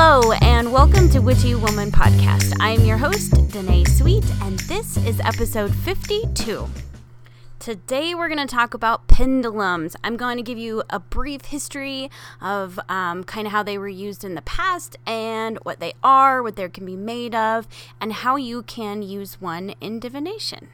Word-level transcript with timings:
Hello, 0.00 0.30
and 0.42 0.72
welcome 0.72 1.08
to 1.08 1.18
Witchy 1.18 1.56
Woman 1.56 1.90
Podcast. 1.90 2.54
I 2.60 2.70
am 2.70 2.84
your 2.84 2.98
host, 2.98 3.32
Danae 3.50 3.82
Sweet, 3.82 4.24
and 4.42 4.56
this 4.60 4.96
is 4.96 5.18
episode 5.18 5.74
52. 5.74 6.68
Today, 7.58 8.14
we're 8.14 8.28
going 8.28 8.38
to 8.38 8.46
talk 8.46 8.74
about 8.74 9.08
pendulums. 9.08 9.96
I'm 10.04 10.16
going 10.16 10.36
to 10.36 10.42
give 10.44 10.56
you 10.56 10.84
a 10.88 11.00
brief 11.00 11.46
history 11.46 12.12
of 12.40 12.78
um, 12.88 13.24
kind 13.24 13.48
of 13.48 13.52
how 13.52 13.64
they 13.64 13.76
were 13.76 13.88
used 13.88 14.22
in 14.22 14.36
the 14.36 14.42
past 14.42 14.96
and 15.04 15.58
what 15.64 15.80
they 15.80 15.94
are, 16.04 16.44
what 16.44 16.54
they 16.54 16.68
can 16.68 16.86
be 16.86 16.94
made 16.94 17.34
of, 17.34 17.66
and 18.00 18.12
how 18.12 18.36
you 18.36 18.62
can 18.62 19.02
use 19.02 19.40
one 19.40 19.74
in 19.80 19.98
divination. 19.98 20.68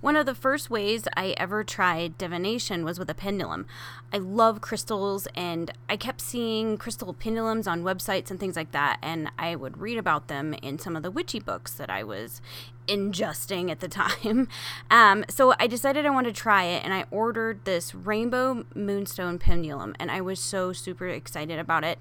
One 0.00 0.14
of 0.14 0.26
the 0.26 0.34
first 0.34 0.70
ways 0.70 1.08
I 1.16 1.34
ever 1.36 1.64
tried 1.64 2.18
divination 2.18 2.84
was 2.84 3.00
with 3.00 3.10
a 3.10 3.14
pendulum. 3.14 3.66
I 4.12 4.18
love 4.18 4.60
crystals, 4.60 5.26
and 5.34 5.72
I 5.88 5.96
kept 5.96 6.20
seeing 6.20 6.76
crystal 6.78 7.12
pendulums 7.12 7.66
on 7.66 7.82
websites 7.82 8.30
and 8.30 8.38
things 8.38 8.54
like 8.54 8.70
that, 8.70 8.98
and 9.02 9.30
I 9.38 9.56
would 9.56 9.78
read 9.78 9.98
about 9.98 10.28
them 10.28 10.54
in 10.62 10.78
some 10.78 10.94
of 10.94 11.02
the 11.02 11.10
witchy 11.10 11.40
books 11.40 11.72
that 11.74 11.90
I 11.90 12.04
was 12.04 12.40
ingesting 12.86 13.70
at 13.70 13.80
the 13.80 13.88
time. 13.88 14.48
Um, 14.88 15.24
so 15.28 15.54
I 15.58 15.66
decided 15.66 16.06
I 16.06 16.10
wanted 16.10 16.34
to 16.34 16.40
try 16.40 16.64
it, 16.64 16.84
and 16.84 16.94
I 16.94 17.04
ordered 17.10 17.64
this 17.64 17.92
rainbow 17.92 18.66
moonstone 18.76 19.40
pendulum, 19.40 19.96
and 19.98 20.12
I 20.12 20.20
was 20.20 20.38
so 20.38 20.72
super 20.72 21.08
excited 21.08 21.58
about 21.58 21.82
it. 21.82 21.98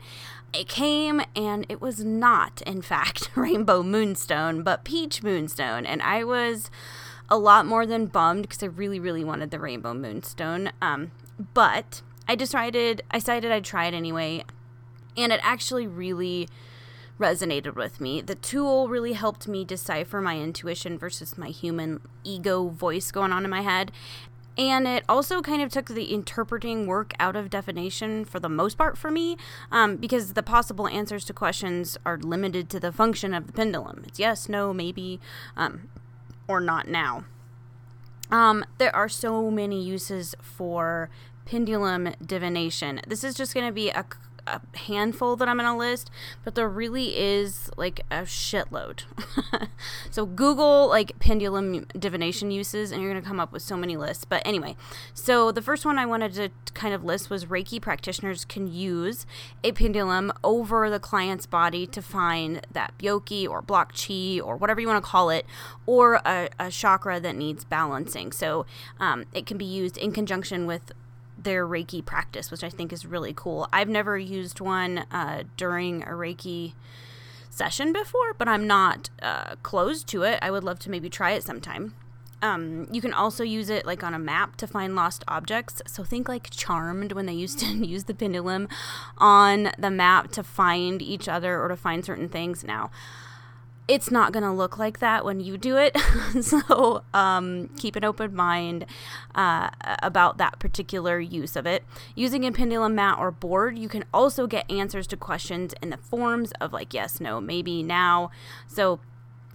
It 0.53 0.67
came, 0.69 1.21
and 1.35 1.65
it 1.67 1.81
was 1.81 2.05
not, 2.05 2.61
in 2.61 2.83
fact, 2.83 3.31
rainbow 3.35 3.81
moonstone, 3.81 4.61
but 4.61 4.83
peach 4.83 5.23
moonstone, 5.23 5.87
and 5.87 6.03
I 6.03 6.23
was 6.23 6.69
a 7.29 7.37
lot 7.37 7.65
more 7.65 7.85
than 7.85 8.05
bummed 8.05 8.43
because 8.43 8.63
I 8.63 8.67
really, 8.67 8.99
really 8.99 9.23
wanted 9.23 9.51
the 9.51 9.59
Rainbow 9.59 9.93
Moonstone. 9.93 10.71
Um, 10.81 11.11
but 11.53 12.01
I 12.27 12.35
decided, 12.35 13.01
I 13.11 13.19
decided 13.19 13.51
I'd 13.51 13.65
try 13.65 13.85
it 13.85 13.93
anyway, 13.93 14.43
and 15.15 15.31
it 15.31 15.39
actually 15.43 15.87
really 15.87 16.47
resonated 17.19 17.75
with 17.75 17.99
me. 17.99 18.21
The 18.21 18.35
tool 18.35 18.87
really 18.87 19.13
helped 19.13 19.47
me 19.47 19.65
decipher 19.65 20.21
my 20.21 20.37
intuition 20.37 20.97
versus 20.97 21.37
my 21.37 21.49
human 21.49 22.01
ego 22.23 22.67
voice 22.69 23.11
going 23.11 23.31
on 23.33 23.43
in 23.43 23.49
my 23.49 23.61
head. 23.61 23.91
And 24.57 24.87
it 24.87 25.03
also 25.07 25.41
kind 25.41 25.61
of 25.61 25.69
took 25.69 25.87
the 25.87 26.11
interpreting 26.11 26.87
work 26.87 27.13
out 27.19 27.35
of 27.35 27.51
divination 27.51 28.25
for 28.25 28.39
the 28.39 28.49
most 28.49 28.75
part 28.75 28.97
for 28.97 29.11
me, 29.11 29.37
um, 29.71 29.97
because 29.97 30.33
the 30.33 30.41
possible 30.41 30.87
answers 30.87 31.25
to 31.25 31.33
questions 31.33 31.95
are 32.05 32.17
limited 32.17 32.67
to 32.71 32.79
the 32.79 32.91
function 32.91 33.35
of 33.35 33.45
the 33.45 33.53
pendulum. 33.53 34.03
It's 34.07 34.19
yes, 34.19 34.49
no, 34.49 34.73
maybe. 34.73 35.19
Um, 35.55 35.89
or 36.47 36.59
not 36.59 36.87
now. 36.87 37.25
Um, 38.29 38.65
there 38.77 38.95
are 38.95 39.09
so 39.09 39.49
many 39.49 39.81
uses 39.81 40.35
for 40.41 41.09
pendulum 41.45 42.13
divination. 42.25 43.01
This 43.07 43.23
is 43.23 43.35
just 43.35 43.53
going 43.53 43.65
to 43.65 43.71
be 43.71 43.89
a 43.89 44.05
a 44.47 44.61
handful 44.77 45.35
that 45.35 45.47
I'm 45.47 45.57
going 45.57 45.71
to 45.71 45.77
list, 45.77 46.09
but 46.43 46.55
there 46.55 46.69
really 46.69 47.17
is 47.17 47.69
like 47.77 48.01
a 48.09 48.21
shitload. 48.21 49.03
so 50.11 50.25
Google 50.25 50.87
like 50.87 51.19
pendulum 51.19 51.85
divination 51.97 52.51
uses 52.51 52.91
and 52.91 53.01
you're 53.01 53.11
going 53.11 53.21
to 53.21 53.27
come 53.27 53.39
up 53.39 53.51
with 53.51 53.61
so 53.61 53.77
many 53.77 53.97
lists. 53.97 54.25
But 54.25 54.41
anyway, 54.45 54.75
so 55.13 55.51
the 55.51 55.61
first 55.61 55.85
one 55.85 55.97
I 55.97 56.05
wanted 56.05 56.33
to 56.33 56.49
kind 56.73 56.93
of 56.93 57.03
list 57.03 57.29
was 57.29 57.45
Reiki 57.45 57.81
practitioners 57.81 58.45
can 58.45 58.67
use 58.67 59.25
a 59.63 59.71
pendulum 59.71 60.31
over 60.43 60.89
the 60.89 60.99
client's 60.99 61.45
body 61.45 61.85
to 61.87 62.01
find 62.01 62.65
that 62.71 62.93
byoki 62.97 63.47
or 63.47 63.61
block 63.61 63.93
chi 63.95 64.39
or 64.39 64.55
whatever 64.55 64.79
you 64.81 64.87
want 64.87 65.03
to 65.03 65.09
call 65.09 65.29
it, 65.29 65.45
or 65.85 66.15
a, 66.25 66.49
a 66.59 66.71
chakra 66.71 67.19
that 67.19 67.35
needs 67.35 67.63
balancing. 67.63 68.31
So 68.31 68.65
um, 68.99 69.25
it 69.33 69.45
can 69.45 69.57
be 69.57 69.65
used 69.65 69.97
in 69.97 70.11
conjunction 70.11 70.65
with 70.65 70.91
their 71.37 71.67
Reiki 71.67 72.03
practice, 72.03 72.51
which 72.51 72.63
I 72.63 72.69
think 72.69 72.91
is 72.91 73.05
really 73.05 73.33
cool. 73.33 73.67
I've 73.71 73.89
never 73.89 74.17
used 74.17 74.59
one 74.59 74.99
uh, 75.11 75.43
during 75.55 76.03
a 76.03 76.11
Reiki 76.11 76.73
session 77.49 77.93
before, 77.93 78.33
but 78.33 78.47
I'm 78.47 78.67
not 78.67 79.09
uh, 79.21 79.55
closed 79.63 80.07
to 80.09 80.23
it. 80.23 80.39
I 80.41 80.51
would 80.51 80.63
love 80.63 80.79
to 80.79 80.91
maybe 80.91 81.09
try 81.09 81.31
it 81.31 81.43
sometime. 81.43 81.93
Um, 82.41 82.87
you 82.91 83.01
can 83.01 83.13
also 83.13 83.43
use 83.43 83.69
it 83.69 83.85
like 83.85 84.03
on 84.03 84.13
a 84.13 84.19
map 84.19 84.57
to 84.57 84.67
find 84.67 84.95
lost 84.95 85.23
objects. 85.27 85.81
So 85.87 86.03
think 86.03 86.29
like 86.29 86.49
Charmed 86.51 87.13
when 87.13 87.25
they 87.25 87.33
used 87.33 87.59
to 87.59 87.65
use 87.85 88.03
the 88.03 88.13
pendulum 88.13 88.67
on 89.17 89.71
the 89.77 89.89
map 89.89 90.31
to 90.33 90.43
find 90.43 91.01
each 91.01 91.27
other 91.27 91.59
or 91.59 91.67
to 91.67 91.75
find 91.75 92.05
certain 92.05 92.29
things. 92.29 92.63
Now, 92.63 92.91
it's 93.87 94.11
not 94.11 94.33
going 94.33 94.43
to 94.43 94.51
look 94.51 94.77
like 94.77 94.99
that 94.99 95.23
when 95.23 95.39
you 95.39 95.57
do 95.57 95.77
it. 95.77 95.97
so 96.41 97.03
um, 97.13 97.69
keep 97.77 97.95
an 97.95 98.03
open 98.03 98.35
mind 98.35 98.85
uh, 99.35 99.69
about 100.03 100.37
that 100.37 100.59
particular 100.59 101.19
use 101.19 101.55
of 101.55 101.65
it. 101.65 101.83
Using 102.15 102.45
a 102.45 102.51
pendulum 102.51 102.95
mat 102.95 103.17
or 103.17 103.31
board, 103.31 103.77
you 103.77 103.87
can 103.87 104.03
also 104.13 104.45
get 104.47 104.69
answers 104.69 105.07
to 105.07 105.17
questions 105.17 105.73
in 105.81 105.89
the 105.89 105.97
forms 105.97 106.51
of 106.59 106.73
like 106.73 106.93
yes, 106.93 107.21
no, 107.21 107.39
maybe, 107.39 107.81
now. 107.81 108.29
So 108.67 108.99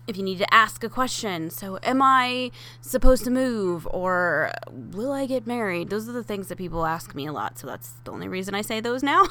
if 0.07 0.17
you 0.17 0.23
need 0.23 0.39
to 0.39 0.53
ask 0.55 0.83
a 0.83 0.89
question, 0.89 1.51
so 1.51 1.79
am 1.83 2.03
I 2.03 2.51
supposed 2.81 3.25
to 3.25 3.31
move 3.31 3.87
or 3.91 4.53
will 4.71 5.13
I 5.13 5.27
get 5.27 5.47
married? 5.47 5.91
Those 5.91 6.09
are 6.09 6.13
the 6.13 6.25
things 6.25 6.49
that 6.49 6.59
people 6.59 6.87
ask 6.87 7.15
me 7.15 7.27
a 7.27 7.33
lot. 7.33 7.59
So 7.59 7.67
that's 7.67 7.95
the 8.05 8.11
only 8.11 8.29
reason 8.29 8.55
I 8.55 8.63
say 8.63 8.81
those 8.81 9.03
now. 9.03 9.25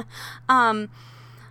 um, 0.48 0.90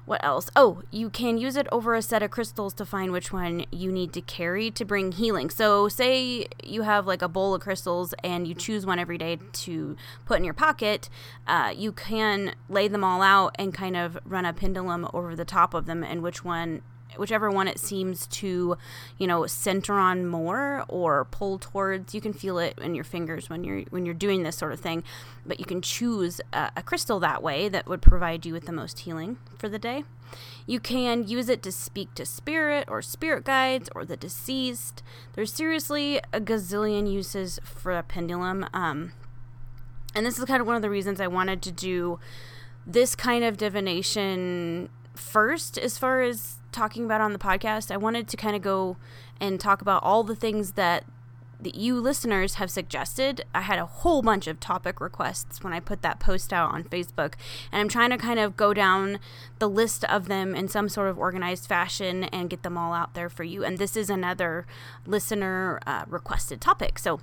what 0.08 0.24
else? 0.24 0.50
Oh, 0.56 0.84
you 0.90 1.10
can 1.10 1.38
use 1.38 1.58
it 1.58 1.68
over 1.70 1.94
a 1.94 2.02
set 2.02 2.24
of 2.24 2.32
crystals 2.32 2.74
to 2.76 2.86
find 2.86 3.12
which 3.12 3.34
one 3.34 3.66
you 3.72 3.92
need 3.92 4.14
to 4.14 4.22
carry 4.22 4.72
to 4.72 4.86
bring 4.86 5.12
healing. 5.12 5.50
So, 5.50 5.90
say 5.90 6.48
you 6.64 6.84
have 6.84 7.06
like 7.06 7.22
a 7.22 7.28
bowl 7.28 7.54
of 7.54 7.62
crystals 7.62 8.14
and 8.24 8.48
you 8.48 8.56
choose 8.56 8.86
one 8.86 9.00
every 9.00 9.18
day 9.18 9.38
to 9.52 9.98
put 10.26 10.38
in 10.38 10.46
your 10.46 10.54
pocket, 10.54 11.10
uh, 11.46 11.74
you 11.76 11.92
can 11.92 12.56
lay 12.70 12.88
them 12.88 13.04
all 13.04 13.22
out 13.22 13.54
and 13.60 13.74
kind 13.74 13.98
of 13.98 14.18
run 14.24 14.46
a 14.46 14.54
pendulum 14.54 15.10
over 15.14 15.36
the 15.36 15.44
top 15.44 15.74
of 15.74 15.88
them 15.88 16.06
and 16.06 16.24
which 16.24 16.42
one 16.42 16.84
whichever 17.18 17.50
one 17.50 17.68
it 17.68 17.80
seems 17.80 18.28
to, 18.28 18.78
you 19.18 19.28
know, 19.28 19.46
center 19.46 19.94
on 19.94 20.26
more 20.26 20.86
or 20.88 21.26
pull 21.26 21.60
towards. 21.60 22.14
You 22.14 22.22
can 22.22 22.34
feel 22.34 22.60
it 22.60 22.78
in 22.80 22.96
your 22.96 23.04
fingers 23.04 23.50
when 23.50 23.64
you're 23.64 23.82
when 23.90 24.06
you're 24.06 24.16
doing 24.16 24.44
this 24.44 24.58
sort 24.58 24.74
of 24.74 24.80
thing, 24.80 25.04
but 25.46 25.60
you 25.60 25.66
can 25.66 25.82
choose 25.82 26.42
a, 26.54 26.72
a 26.78 26.84
crystal 26.84 27.20
that 27.20 27.42
way 27.42 27.70
that 27.70 27.88
would 27.88 28.02
provide 28.02 28.46
you 28.46 28.54
with 28.54 28.66
the 28.66 28.72
most 28.72 29.00
healing 29.00 29.38
for 29.58 29.70
the 29.70 29.80
day. 29.80 30.04
You 30.66 30.80
can 30.80 31.28
use 31.28 31.48
it 31.48 31.64
to 31.64 31.72
speak 31.72 32.14
to 32.16 32.26
spirit 32.26 32.90
or 32.90 33.02
spirit 33.02 33.46
guides 33.46 33.90
or 33.96 34.04
the 34.04 34.18
deceased. 34.18 35.02
There's 35.34 35.54
seriously 35.54 36.20
a 36.34 36.42
gazillion 36.42 37.12
uses 37.12 37.60
for 37.64 37.94
a 37.94 38.04
pendulum. 38.04 38.66
Um, 38.74 39.14
and 40.14 40.26
this 40.26 40.38
is 40.38 40.46
kind 40.46 40.60
of 40.60 40.68
one 40.68 40.76
of 40.76 40.82
the 40.82 40.90
reasons 40.90 41.22
I 41.22 41.28
wanted 41.28 41.62
to 41.62 41.72
do 41.72 42.20
this 42.86 43.16
kind 43.16 43.44
of 43.44 43.58
divination 43.58 44.90
first 45.18 45.78
as 45.78 45.98
far 45.98 46.22
as 46.22 46.58
talking 46.72 47.06
about 47.06 47.22
on 47.22 47.34
the 47.34 47.40
podcast, 47.40 47.92
I 47.92 47.98
wanted 47.98 48.28
to 48.30 48.38
kind 48.38 48.56
of 48.56 48.62
go 48.62 48.98
and 49.40 49.60
talk 49.60 49.82
about 49.82 50.04
all 50.04 50.24
the 50.24 50.36
things 50.36 50.74
that 50.74 51.06
that 51.60 51.76
you 51.76 52.00
listeners 52.00 52.56
have 52.56 52.70
suggested. 52.70 53.44
I 53.54 53.62
had 53.62 53.80
a 53.80 53.86
whole 53.86 54.22
bunch 54.22 54.46
of 54.46 54.60
topic 54.60 55.02
requests 55.02 55.64
when 55.64 55.74
I 55.74 55.80
put 55.80 56.04
that 56.04 56.20
post 56.20 56.54
out 56.54 56.72
on 56.72 56.84
Facebook, 56.84 57.34
and 57.72 57.82
I'm 57.82 57.90
trying 57.90 58.12
to 58.12 58.18
kind 58.18 58.40
of 58.40 58.56
go 58.56 58.76
down 58.76 59.20
the 59.58 59.68
list 59.68 60.04
of 60.04 60.28
them 60.28 60.56
in 60.56 60.68
some 60.68 60.88
sort 60.88 61.10
of 61.10 61.18
organized 61.18 61.66
fashion 61.66 62.26
and 62.26 62.50
get 62.50 62.62
them 62.64 62.78
all 62.78 62.94
out 62.94 63.16
there 63.16 63.30
for 63.30 63.44
you. 63.44 63.66
And 63.66 63.80
this 63.80 63.98
is 63.98 64.10
another 64.10 64.68
listener 65.06 65.80
uh, 65.88 66.04
requested 66.08 66.62
topic. 66.62 67.00
So 67.00 67.20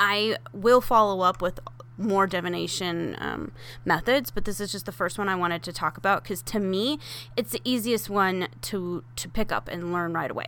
I 0.00 0.36
will 0.52 0.80
follow 0.80 1.20
up 1.20 1.42
with 1.42 1.60
more 1.96 2.26
divination 2.26 3.16
um, 3.18 3.52
methods, 3.84 4.30
but 4.30 4.44
this 4.44 4.60
is 4.60 4.72
just 4.72 4.86
the 4.86 4.92
first 4.92 5.18
one 5.18 5.28
I 5.28 5.34
wanted 5.34 5.62
to 5.64 5.72
talk 5.72 5.96
about 5.96 6.22
because 6.22 6.42
to 6.42 6.60
me, 6.60 6.98
it's 7.36 7.52
the 7.52 7.60
easiest 7.64 8.10
one 8.10 8.48
to 8.62 9.04
to 9.16 9.28
pick 9.28 9.52
up 9.52 9.68
and 9.68 9.92
learn 9.92 10.12
right 10.12 10.30
away. 10.30 10.46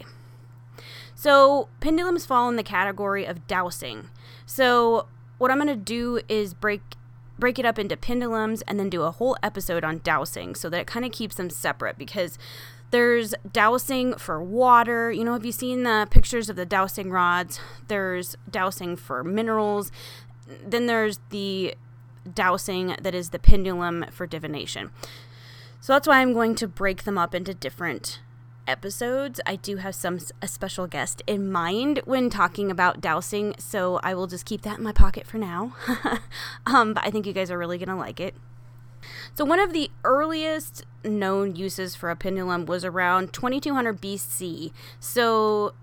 So 1.14 1.68
pendulums 1.80 2.26
fall 2.26 2.48
in 2.48 2.56
the 2.56 2.62
category 2.62 3.24
of 3.24 3.46
dowsing. 3.46 4.10
So 4.44 5.06
what 5.38 5.50
I'm 5.50 5.58
going 5.58 5.68
to 5.68 5.76
do 5.76 6.20
is 6.28 6.54
break 6.54 6.82
break 7.38 7.58
it 7.58 7.66
up 7.66 7.78
into 7.78 7.96
pendulums 7.96 8.62
and 8.62 8.78
then 8.78 8.88
do 8.88 9.02
a 9.02 9.10
whole 9.10 9.36
episode 9.42 9.84
on 9.84 10.00
dowsing 10.02 10.54
so 10.54 10.70
that 10.70 10.80
it 10.80 10.86
kind 10.86 11.04
of 11.04 11.12
keeps 11.12 11.36
them 11.36 11.50
separate 11.50 11.98
because 11.98 12.38
there's 12.90 13.34
dowsing 13.52 14.14
for 14.14 14.42
water. 14.42 15.10
You 15.12 15.24
know, 15.24 15.32
have 15.32 15.44
you 15.44 15.52
seen 15.52 15.82
the 15.82 16.06
pictures 16.10 16.48
of 16.48 16.56
the 16.56 16.64
dowsing 16.64 17.10
rods? 17.10 17.60
There's 17.88 18.36
dowsing 18.50 18.96
for 18.96 19.24
minerals 19.24 19.90
then 20.46 20.86
there's 20.86 21.18
the 21.30 21.74
dowsing 22.32 22.96
that 23.00 23.14
is 23.14 23.30
the 23.30 23.38
pendulum 23.38 24.06
for 24.10 24.26
divination. 24.26 24.90
So 25.80 25.92
that's 25.92 26.08
why 26.08 26.20
I'm 26.20 26.32
going 26.32 26.54
to 26.56 26.66
break 26.66 27.04
them 27.04 27.18
up 27.18 27.34
into 27.34 27.54
different 27.54 28.20
episodes. 28.66 29.40
I 29.46 29.56
do 29.56 29.76
have 29.76 29.94
some 29.94 30.18
a 30.42 30.48
special 30.48 30.86
guest 30.86 31.22
in 31.26 31.50
mind 31.50 32.00
when 32.04 32.30
talking 32.30 32.70
about 32.70 33.00
dowsing, 33.00 33.54
so 33.58 34.00
I 34.02 34.14
will 34.14 34.26
just 34.26 34.44
keep 34.44 34.62
that 34.62 34.78
in 34.78 34.84
my 34.84 34.92
pocket 34.92 35.26
for 35.26 35.38
now. 35.38 35.76
um, 36.66 36.94
but 36.94 37.06
I 37.06 37.10
think 37.10 37.26
you 37.26 37.32
guys 37.32 37.50
are 37.50 37.58
really 37.58 37.78
going 37.78 37.88
to 37.88 37.94
like 37.94 38.20
it. 38.20 38.34
So 39.34 39.44
one 39.44 39.60
of 39.60 39.72
the 39.72 39.90
earliest 40.04 40.84
known 41.04 41.54
uses 41.54 41.94
for 41.94 42.10
a 42.10 42.16
pendulum 42.16 42.66
was 42.66 42.84
around 42.84 43.32
2200 43.32 44.00
BC. 44.00 44.72
So 44.98 45.74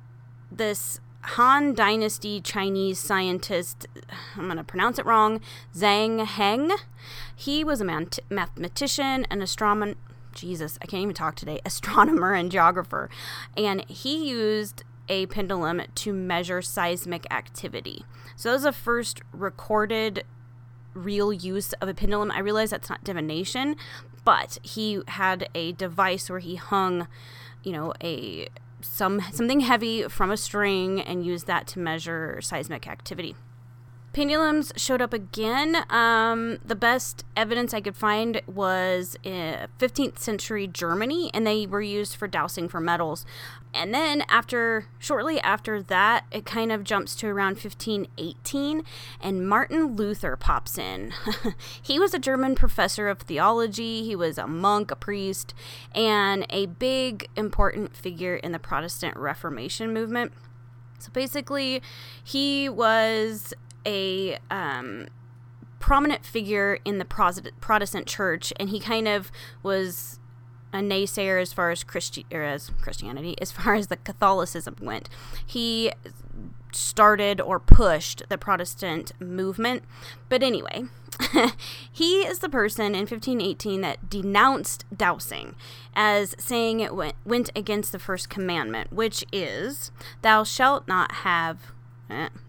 this 0.51 0.99
Han 1.23 1.73
Dynasty 1.73 2.41
Chinese 2.41 2.99
scientist, 2.99 3.87
I'm 4.35 4.45
going 4.45 4.57
to 4.57 4.63
pronounce 4.63 4.99
it 4.99 5.05
wrong, 5.05 5.39
Zhang 5.75 6.25
Heng. 6.25 6.71
He 7.35 7.63
was 7.63 7.81
a 7.81 7.85
mathematician, 8.29 9.25
and 9.29 9.41
astronomer, 9.41 9.95
Jesus, 10.33 10.77
I 10.81 10.85
can't 10.85 11.03
even 11.03 11.15
talk 11.15 11.35
today, 11.35 11.61
astronomer 11.65 12.33
and 12.33 12.51
geographer. 12.51 13.09
And 13.55 13.89
he 13.89 14.29
used 14.29 14.83
a 15.09 15.25
pendulum 15.27 15.81
to 15.95 16.13
measure 16.13 16.61
seismic 16.61 17.25
activity. 17.31 18.05
So 18.35 18.49
that 18.49 18.55
was 18.55 18.63
the 18.63 18.71
first 18.71 19.21
recorded 19.31 20.23
real 20.93 21.33
use 21.33 21.73
of 21.73 21.89
a 21.89 21.93
pendulum. 21.93 22.31
I 22.31 22.39
realize 22.39 22.69
that's 22.69 22.89
not 22.89 23.03
divination, 23.03 23.75
but 24.23 24.59
he 24.61 25.01
had 25.07 25.49
a 25.55 25.71
device 25.73 26.29
where 26.29 26.39
he 26.39 26.55
hung, 26.55 27.07
you 27.63 27.71
know, 27.71 27.93
a 28.01 28.47
some 28.83 29.21
something 29.31 29.61
heavy 29.61 30.03
from 30.03 30.31
a 30.31 30.37
string 30.37 31.01
and 31.01 31.25
use 31.25 31.45
that 31.45 31.67
to 31.67 31.79
measure 31.79 32.39
seismic 32.41 32.87
activity. 32.87 33.35
Pendulums 34.13 34.71
showed 34.75 35.01
up 35.01 35.11
again. 35.11 35.75
Um, 35.89 36.59
the 36.63 36.75
best 36.75 37.25
evidence 37.35 37.73
I 37.73 37.81
could 37.81 37.95
find 37.95 38.43
was 38.45 39.17
in 39.23 39.67
15th 39.79 40.19
century 40.19 40.67
Germany, 40.67 41.31
and 41.33 41.47
they 41.47 41.65
were 41.65 41.81
used 41.81 42.15
for 42.15 42.27
dowsing 42.27 42.69
for 42.69 42.79
metals. 42.79 43.25
And 43.73 43.91
then 43.91 44.23
after, 44.29 44.85
shortly 44.99 45.39
after 45.41 45.81
that, 45.81 46.25
it 46.31 46.45
kind 46.45 46.71
of 46.71 46.83
jumps 46.83 47.15
to 47.15 47.27
around 47.27 47.53
1518, 47.53 48.83
and 49.19 49.49
Martin 49.49 49.95
Luther 49.95 50.35
pops 50.35 50.77
in. 50.77 51.11
he 51.81 51.97
was 51.97 52.13
a 52.13 52.19
German 52.19 52.53
professor 52.53 53.09
of 53.09 53.17
theology. 53.17 54.03
He 54.03 54.15
was 54.15 54.37
a 54.37 54.45
monk, 54.45 54.91
a 54.91 54.95
priest, 54.95 55.55
and 55.95 56.45
a 56.51 56.67
big 56.67 57.29
important 57.35 57.95
figure 57.95 58.35
in 58.35 58.51
the 58.51 58.59
Protestant 58.59 59.17
Reformation 59.17 59.91
movement. 59.91 60.33
So 60.99 61.09
basically, 61.11 61.81
he 62.23 62.69
was 62.69 63.55
a 63.85 64.37
um, 64.49 65.07
prominent 65.79 66.25
figure 66.25 66.79
in 66.85 66.97
the 66.97 67.05
Protestant 67.05 68.07
church, 68.07 68.53
and 68.57 68.69
he 68.69 68.79
kind 68.79 69.07
of 69.07 69.31
was 69.61 70.19
a 70.71 70.77
naysayer 70.77 71.41
as 71.41 71.53
far 71.53 71.69
as 71.71 71.83
Christi- 71.83 72.25
or 72.31 72.41
as 72.41 72.71
Christianity, 72.81 73.35
as 73.41 73.51
far 73.51 73.75
as 73.75 73.87
the 73.87 73.97
Catholicism 73.97 74.75
went. 74.81 75.09
He 75.45 75.91
started 76.71 77.39
or 77.39 77.59
pushed 77.59 78.23
the 78.29 78.37
Protestant 78.37 79.11
movement. 79.19 79.83
But 80.29 80.41
anyway, 80.41 80.85
he 81.91 82.21
is 82.21 82.39
the 82.39 82.49
person 82.49 82.95
in 82.95 83.01
1518 83.01 83.81
that 83.81 84.09
denounced 84.09 84.85
dowsing 84.95 85.55
as 85.95 86.35
saying 86.39 86.79
it 86.79 86.95
went, 86.95 87.15
went 87.25 87.51
against 87.55 87.91
the 87.91 87.99
first 87.99 88.29
commandment, 88.29 88.91
which 88.91 89.23
is, 89.31 89.91
Thou 90.21 90.43
shalt 90.43 90.87
not 90.87 91.11
have 91.11 91.72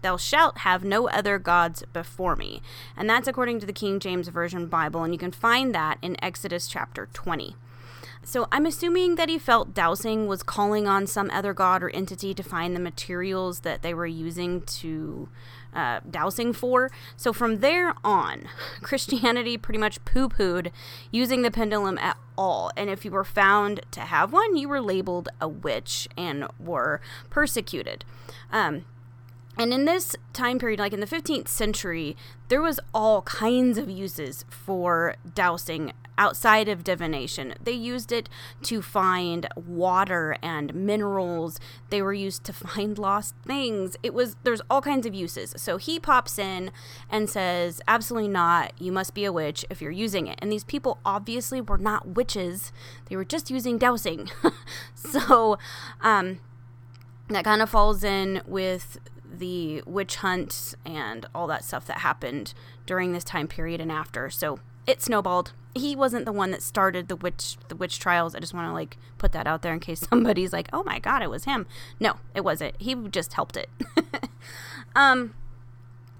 Thou 0.01 0.17
shalt 0.17 0.59
have 0.59 0.83
no 0.83 1.07
other 1.09 1.39
gods 1.39 1.83
before 1.93 2.35
me. 2.35 2.61
And 2.95 3.09
that's 3.09 3.27
according 3.27 3.59
to 3.61 3.65
the 3.65 3.73
King 3.73 3.99
James 3.99 4.27
Version 4.27 4.67
Bible, 4.67 5.03
and 5.03 5.13
you 5.13 5.19
can 5.19 5.31
find 5.31 5.73
that 5.73 5.97
in 6.01 6.21
Exodus 6.23 6.67
chapter 6.67 7.07
20. 7.13 7.55
So 8.23 8.47
I'm 8.51 8.65
assuming 8.65 9.15
that 9.15 9.29
he 9.29 9.37
felt 9.37 9.75
dowsing 9.75 10.25
was 10.25 10.41
calling 10.41 10.87
on 10.87 11.05
some 11.05 11.29
other 11.29 11.53
god 11.53 11.83
or 11.83 11.89
entity 11.91 12.33
to 12.33 12.41
find 12.41 12.75
the 12.75 12.79
materials 12.79 13.59
that 13.59 13.83
they 13.83 13.93
were 13.93 14.07
using 14.07 14.61
to 14.61 15.29
uh, 15.75 15.99
dowsing 16.09 16.51
for. 16.51 16.89
So 17.15 17.31
from 17.31 17.59
there 17.59 17.93
on, 18.03 18.47
Christianity 18.81 19.57
pretty 19.57 19.77
much 19.77 20.03
poo 20.05 20.27
pooed 20.27 20.71
using 21.11 21.43
the 21.43 21.51
pendulum 21.51 21.99
at 21.99 22.17
all. 22.35 22.71
And 22.75 22.89
if 22.89 23.05
you 23.05 23.11
were 23.11 23.23
found 23.23 23.81
to 23.91 23.99
have 24.01 24.33
one, 24.33 24.55
you 24.55 24.69
were 24.69 24.81
labeled 24.81 25.29
a 25.39 25.47
witch 25.47 26.07
and 26.17 26.47
were 26.59 27.01
persecuted. 27.29 28.05
Um, 28.51 28.85
and 29.57 29.73
in 29.73 29.85
this 29.85 30.15
time 30.33 30.59
period, 30.59 30.79
like 30.79 30.93
in 30.93 30.99
the 30.99 31.07
15th 31.07 31.47
century, 31.47 32.15
there 32.49 32.61
was 32.61 32.79
all 32.93 33.21
kinds 33.23 33.77
of 33.77 33.89
uses 33.89 34.45
for 34.49 35.15
dowsing 35.33 35.93
outside 36.17 36.69
of 36.69 36.83
divination. 36.83 37.53
They 37.61 37.71
used 37.73 38.11
it 38.11 38.29
to 38.63 38.81
find 38.81 39.47
water 39.55 40.37
and 40.41 40.73
minerals. 40.73 41.59
They 41.89 42.01
were 42.01 42.13
used 42.13 42.43
to 42.45 42.53
find 42.53 42.97
lost 42.97 43.35
things. 43.45 43.95
It 44.03 44.13
was 44.13 44.35
there's 44.43 44.61
all 44.69 44.81
kinds 44.81 45.05
of 45.05 45.13
uses. 45.13 45.53
So 45.57 45.77
he 45.77 45.99
pops 45.99 46.37
in 46.37 46.71
and 47.09 47.29
says, 47.29 47.81
"Absolutely 47.87 48.29
not. 48.29 48.73
You 48.79 48.91
must 48.91 49.13
be 49.13 49.25
a 49.25 49.33
witch 49.33 49.65
if 49.69 49.81
you're 49.81 49.91
using 49.91 50.27
it." 50.27 50.39
And 50.41 50.51
these 50.51 50.63
people 50.63 50.99
obviously 51.05 51.61
were 51.61 51.77
not 51.77 52.09
witches. 52.09 52.71
They 53.09 53.15
were 53.15 53.25
just 53.25 53.49
using 53.49 53.77
dowsing. 53.77 54.29
so, 54.95 55.57
um 56.01 56.39
that 57.27 57.43
kind 57.43 57.61
of 57.61 57.69
falls 57.69 58.03
in 58.03 58.41
with 58.45 58.99
the 59.31 59.81
witch 59.85 60.17
hunts 60.17 60.75
and 60.85 61.25
all 61.33 61.47
that 61.47 61.63
stuff 61.63 61.85
that 61.87 61.99
happened 61.99 62.53
during 62.85 63.13
this 63.13 63.23
time 63.23 63.47
period 63.47 63.81
and 63.81 63.91
after. 63.91 64.29
So 64.29 64.59
it 64.87 65.01
snowballed. 65.01 65.53
He 65.73 65.95
wasn't 65.95 66.25
the 66.25 66.31
one 66.31 66.51
that 66.51 66.61
started 66.61 67.07
the 67.07 67.15
witch 67.15 67.57
the 67.67 67.75
witch 67.75 67.99
trials. 67.99 68.35
I 68.35 68.39
just 68.39 68.53
want 68.53 68.67
to 68.67 68.73
like 68.73 68.97
put 69.17 69.31
that 69.33 69.47
out 69.47 69.61
there 69.61 69.73
in 69.73 69.79
case 69.79 69.99
somebody's 70.09 70.53
like, 70.53 70.69
"Oh 70.71 70.83
my 70.83 70.99
god, 70.99 71.21
it 71.21 71.29
was 71.29 71.45
him." 71.45 71.65
No, 71.99 72.15
it 72.33 72.43
wasn't. 72.43 72.79
He 72.81 72.95
just 72.95 73.33
helped 73.33 73.57
it. 73.57 73.69
um 74.95 75.33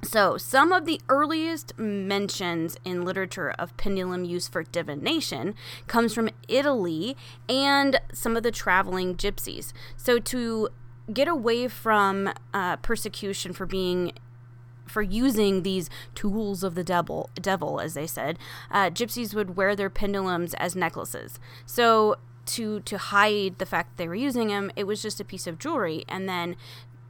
so, 0.06 0.38
some 0.38 0.72
of 0.72 0.86
the 0.86 1.02
earliest 1.10 1.78
mentions 1.80 2.78
in 2.86 3.04
literature 3.04 3.52
of 3.58 3.76
pendulum 3.76 4.24
use 4.24 4.48
for 4.48 4.62
divination 4.62 5.56
comes 5.88 6.14
from 6.14 6.30
Italy 6.48 7.18
and 7.50 8.00
some 8.14 8.38
of 8.38 8.44
the 8.44 8.52
traveling 8.52 9.16
gypsies. 9.16 9.74
So, 9.98 10.20
to 10.20 10.70
get 11.14 11.28
away 11.28 11.68
from 11.68 12.32
uh, 12.54 12.78
persecution 12.78 13.54
for 13.54 13.66
being 13.66 14.14
for 14.86 15.02
using 15.02 15.64
these 15.64 15.90
tools 16.14 16.64
of 16.64 16.76
the 16.76 16.84
devil, 16.84 17.30
devil 17.42 17.80
as 17.80 17.96
they 17.96 18.06
said, 18.06 18.38
uh, 18.70 18.90
gypsies 18.90 19.34
would 19.34 19.58
wear 19.58 19.76
their 19.76 19.90
pendulums 19.90 20.54
as 20.56 20.76
necklaces. 20.76 21.40
So 21.66 22.18
to 22.48 22.80
to 22.82 22.98
hide 22.98 23.58
the 23.58 23.66
fact 23.66 23.98
they 23.98 24.08
were 24.08 24.16
using 24.16 24.50
them, 24.50 24.72
it 24.76 24.86
was 24.86 25.02
just 25.02 25.20
a 25.20 25.26
piece 25.26 25.48
of 25.48 25.58
jewelry, 25.58 26.06
and 26.08 26.30
then 26.30 26.56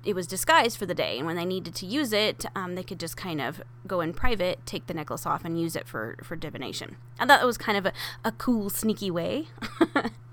it 0.05 0.15
was 0.15 0.27
disguised 0.27 0.77
for 0.77 0.85
the 0.85 0.93
day. 0.93 1.17
And 1.17 1.25
when 1.25 1.35
they 1.35 1.45
needed 1.45 1.75
to 1.75 1.85
use 1.85 2.13
it, 2.13 2.45
um, 2.55 2.75
they 2.75 2.83
could 2.83 2.99
just 2.99 3.17
kind 3.17 3.41
of 3.41 3.61
go 3.87 4.01
in 4.01 4.13
private, 4.13 4.65
take 4.65 4.87
the 4.87 4.93
necklace 4.93 5.25
off, 5.25 5.43
and 5.43 5.59
use 5.59 5.75
it 5.75 5.87
for 5.87 6.17
for 6.23 6.35
divination. 6.35 6.97
I 7.19 7.25
thought 7.25 7.41
it 7.41 7.45
was 7.45 7.57
kind 7.57 7.77
of 7.77 7.85
a, 7.85 7.93
a 8.23 8.31
cool, 8.31 8.69
sneaky 8.69 9.11
way. 9.11 9.47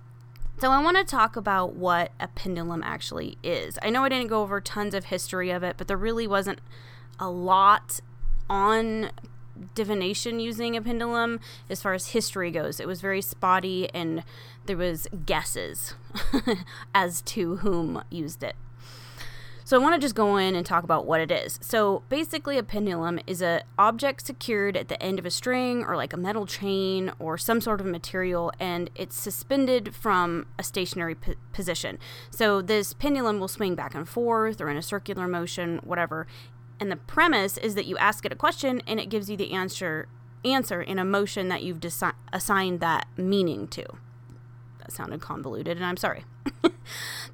So, 0.62 0.70
I 0.70 0.80
want 0.80 0.96
to 0.96 1.02
talk 1.02 1.34
about 1.34 1.74
what 1.74 2.12
a 2.20 2.28
pendulum 2.28 2.84
actually 2.84 3.36
is. 3.42 3.80
I 3.82 3.90
know 3.90 4.04
I 4.04 4.08
didn't 4.08 4.28
go 4.28 4.42
over 4.42 4.60
tons 4.60 4.94
of 4.94 5.06
history 5.06 5.50
of 5.50 5.64
it, 5.64 5.74
but 5.76 5.88
there 5.88 5.96
really 5.96 6.28
wasn't 6.28 6.60
a 7.18 7.28
lot 7.28 7.98
on 8.48 9.10
divination 9.74 10.38
using 10.38 10.76
a 10.76 10.80
pendulum 10.80 11.40
as 11.68 11.82
far 11.82 11.94
as 11.94 12.10
history 12.10 12.52
goes. 12.52 12.78
It 12.78 12.86
was 12.86 13.00
very 13.00 13.20
spotty 13.20 13.92
and 13.92 14.22
there 14.66 14.76
was 14.76 15.08
guesses 15.26 15.94
as 16.94 17.22
to 17.22 17.56
whom 17.56 18.04
used 18.08 18.44
it. 18.44 18.54
So 19.72 19.80
I 19.80 19.82
want 19.82 19.94
to 19.94 20.04
just 20.04 20.14
go 20.14 20.36
in 20.36 20.54
and 20.54 20.66
talk 20.66 20.84
about 20.84 21.06
what 21.06 21.22
it 21.22 21.30
is. 21.30 21.58
So 21.62 22.02
basically 22.10 22.58
a 22.58 22.62
pendulum 22.62 23.18
is 23.26 23.40
an 23.40 23.62
object 23.78 24.26
secured 24.26 24.76
at 24.76 24.88
the 24.88 25.02
end 25.02 25.18
of 25.18 25.24
a 25.24 25.30
string 25.30 25.82
or 25.82 25.96
like 25.96 26.12
a 26.12 26.18
metal 26.18 26.44
chain 26.44 27.10
or 27.18 27.38
some 27.38 27.62
sort 27.62 27.80
of 27.80 27.86
material 27.86 28.52
and 28.60 28.90
it's 28.94 29.16
suspended 29.16 29.94
from 29.94 30.46
a 30.58 30.62
stationary 30.62 31.14
p- 31.14 31.36
position. 31.54 31.98
So 32.28 32.60
this 32.60 32.92
pendulum 32.92 33.40
will 33.40 33.48
swing 33.48 33.74
back 33.74 33.94
and 33.94 34.06
forth 34.06 34.60
or 34.60 34.68
in 34.68 34.76
a 34.76 34.82
circular 34.82 35.26
motion, 35.26 35.80
whatever. 35.82 36.26
And 36.78 36.92
the 36.92 36.96
premise 36.96 37.56
is 37.56 37.74
that 37.74 37.86
you 37.86 37.96
ask 37.96 38.26
it 38.26 38.32
a 38.32 38.36
question 38.36 38.82
and 38.86 39.00
it 39.00 39.08
gives 39.08 39.30
you 39.30 39.38
the 39.38 39.52
answer 39.52 40.06
answer 40.44 40.82
in 40.82 40.98
a 40.98 41.04
motion 41.06 41.48
that 41.48 41.62
you've 41.62 41.80
desi- 41.80 42.12
assigned 42.30 42.80
that 42.80 43.06
meaning 43.16 43.68
to. 43.68 43.86
That 44.82 44.92
sounded 44.92 45.20
convoluted 45.20 45.76
and 45.76 45.86
I'm 45.86 45.96
sorry. 45.96 46.24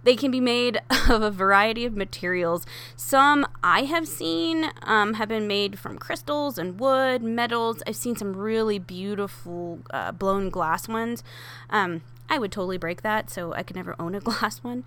They 0.04 0.16
can 0.16 0.30
be 0.30 0.40
made 0.40 0.80
of 1.08 1.22
a 1.22 1.30
variety 1.30 1.84
of 1.84 1.96
materials. 1.96 2.64
Some 2.96 3.46
I 3.62 3.82
have 3.82 4.06
seen 4.06 4.70
um, 4.82 5.14
have 5.14 5.28
been 5.28 5.46
made 5.46 5.78
from 5.78 5.98
crystals 5.98 6.58
and 6.58 6.78
wood, 6.78 7.22
metals. 7.22 7.82
I've 7.86 7.96
seen 7.96 8.16
some 8.16 8.36
really 8.36 8.78
beautiful 8.78 9.80
uh, 9.90 10.12
blown 10.12 10.50
glass 10.50 10.88
ones. 10.88 11.22
Um, 11.70 12.02
I 12.28 12.38
would 12.38 12.52
totally 12.52 12.78
break 12.78 13.02
that, 13.02 13.30
so 13.30 13.52
I 13.54 13.62
could 13.62 13.76
never 13.76 13.96
own 14.00 14.14
a 14.14 14.20
glass 14.20 14.62
one. 14.62 14.84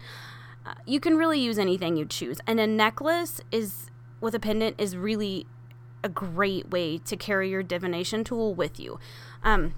Uh, 0.65 0.73
you 0.85 0.99
can 0.99 1.17
really 1.17 1.39
use 1.39 1.57
anything 1.57 1.97
you 1.97 2.05
choose, 2.05 2.39
and 2.45 2.59
a 2.59 2.67
necklace 2.67 3.41
is 3.51 3.89
with 4.19 4.35
a 4.35 4.39
pendant 4.39 4.79
is 4.79 4.95
really 4.95 5.47
a 6.03 6.09
great 6.09 6.69
way 6.69 6.97
to 6.99 7.15
carry 7.15 7.49
your 7.49 7.63
divination 7.63 8.23
tool 8.23 8.53
with 8.53 8.79
you. 8.79 8.99
Um, 9.43 9.73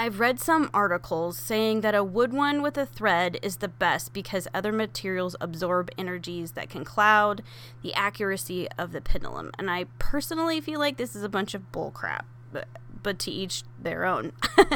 I've 0.00 0.20
read 0.20 0.38
some 0.38 0.70
articles 0.72 1.36
saying 1.36 1.80
that 1.80 1.92
a 1.92 2.04
wood 2.04 2.32
one 2.32 2.62
with 2.62 2.78
a 2.78 2.86
thread 2.86 3.36
is 3.42 3.56
the 3.56 3.66
best 3.66 4.12
because 4.12 4.46
other 4.54 4.70
materials 4.70 5.34
absorb 5.40 5.90
energies 5.98 6.52
that 6.52 6.70
can 6.70 6.84
cloud 6.84 7.42
the 7.82 7.92
accuracy 7.94 8.68
of 8.78 8.92
the 8.92 9.00
pendulum. 9.00 9.50
And 9.58 9.68
I 9.68 9.86
personally 9.98 10.60
feel 10.60 10.78
like 10.78 10.98
this 10.98 11.16
is 11.16 11.24
a 11.24 11.28
bunch 11.28 11.52
of 11.52 11.72
bullcrap, 11.72 12.26
but, 12.52 12.68
but 13.02 13.18
to 13.18 13.32
each 13.32 13.64
their 13.76 14.04
own. 14.04 14.30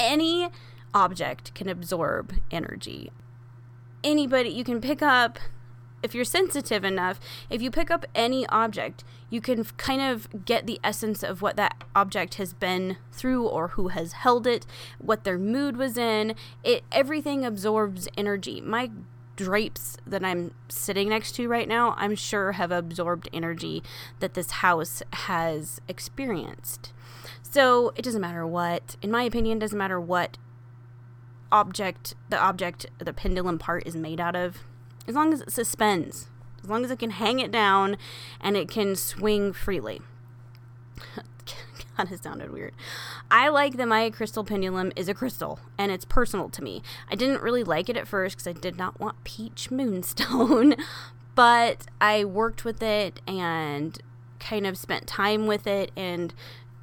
Any 0.00 0.50
object 0.92 1.54
can 1.54 1.68
absorb 1.68 2.34
energy. 2.50 3.12
Anybody, 4.02 4.48
you 4.48 4.64
can 4.64 4.80
pick 4.80 5.00
up 5.00 5.38
if 6.06 6.14
you're 6.14 6.24
sensitive 6.24 6.84
enough, 6.84 7.18
if 7.50 7.60
you 7.60 7.70
pick 7.70 7.90
up 7.90 8.06
any 8.14 8.46
object, 8.46 9.02
you 9.28 9.40
can 9.40 9.64
kind 9.76 10.00
of 10.00 10.44
get 10.44 10.64
the 10.64 10.78
essence 10.84 11.24
of 11.24 11.42
what 11.42 11.56
that 11.56 11.82
object 11.96 12.36
has 12.36 12.54
been 12.54 12.96
through 13.10 13.44
or 13.44 13.68
who 13.68 13.88
has 13.88 14.12
held 14.12 14.46
it, 14.46 14.64
what 14.98 15.24
their 15.24 15.36
mood 15.36 15.76
was 15.76 15.98
in. 15.98 16.36
It 16.62 16.84
everything 16.92 17.44
absorbs 17.44 18.06
energy. 18.16 18.60
My 18.60 18.92
drapes 19.34 19.96
that 20.06 20.24
I'm 20.24 20.54
sitting 20.68 21.08
next 21.08 21.32
to 21.32 21.48
right 21.48 21.68
now, 21.68 21.94
I'm 21.98 22.14
sure 22.14 22.52
have 22.52 22.70
absorbed 22.70 23.28
energy 23.32 23.82
that 24.20 24.34
this 24.34 24.52
house 24.52 25.02
has 25.12 25.80
experienced. 25.88 26.92
So 27.42 27.92
it 27.96 28.02
doesn't 28.02 28.20
matter 28.20 28.46
what, 28.46 28.96
in 29.02 29.10
my 29.10 29.24
opinion, 29.24 29.58
doesn't 29.58 29.76
matter 29.76 30.00
what 30.00 30.38
object 31.50 32.14
the 32.28 32.38
object 32.38 32.86
the 32.98 33.12
pendulum 33.12 33.58
part 33.58 33.86
is 33.86 33.96
made 33.96 34.20
out 34.20 34.36
of 34.36 34.58
as 35.06 35.14
long 35.14 35.32
as 35.32 35.40
it 35.40 35.50
suspends 35.50 36.28
as 36.62 36.70
long 36.70 36.84
as 36.84 36.90
it 36.90 36.98
can 36.98 37.10
hang 37.10 37.38
it 37.38 37.50
down 37.50 37.96
and 38.40 38.56
it 38.56 38.68
can 38.68 38.96
swing 38.96 39.52
freely 39.52 40.00
God, 41.96 42.12
it 42.12 42.22
sounded 42.22 42.52
weird. 42.52 42.74
I 43.30 43.48
like 43.48 43.76
that 43.76 43.88
my 43.88 44.10
crystal 44.10 44.44
pendulum 44.44 44.92
is 44.96 45.08
a 45.08 45.14
crystal, 45.14 45.60
and 45.78 45.90
it's 45.90 46.04
personal 46.04 46.50
to 46.50 46.62
me. 46.62 46.82
I 47.10 47.14
didn't 47.14 47.40
really 47.40 47.64
like 47.64 47.88
it 47.88 47.96
at 47.96 48.06
first 48.06 48.36
because 48.36 48.46
I 48.46 48.52
did 48.52 48.76
not 48.76 49.00
want 49.00 49.24
peach 49.24 49.70
moonstone, 49.70 50.76
but 51.34 51.86
I 52.00 52.24
worked 52.24 52.64
with 52.64 52.82
it 52.82 53.20
and 53.26 53.98
kind 54.38 54.66
of 54.66 54.76
spent 54.76 55.06
time 55.06 55.46
with 55.46 55.66
it, 55.66 55.90
and 55.96 56.34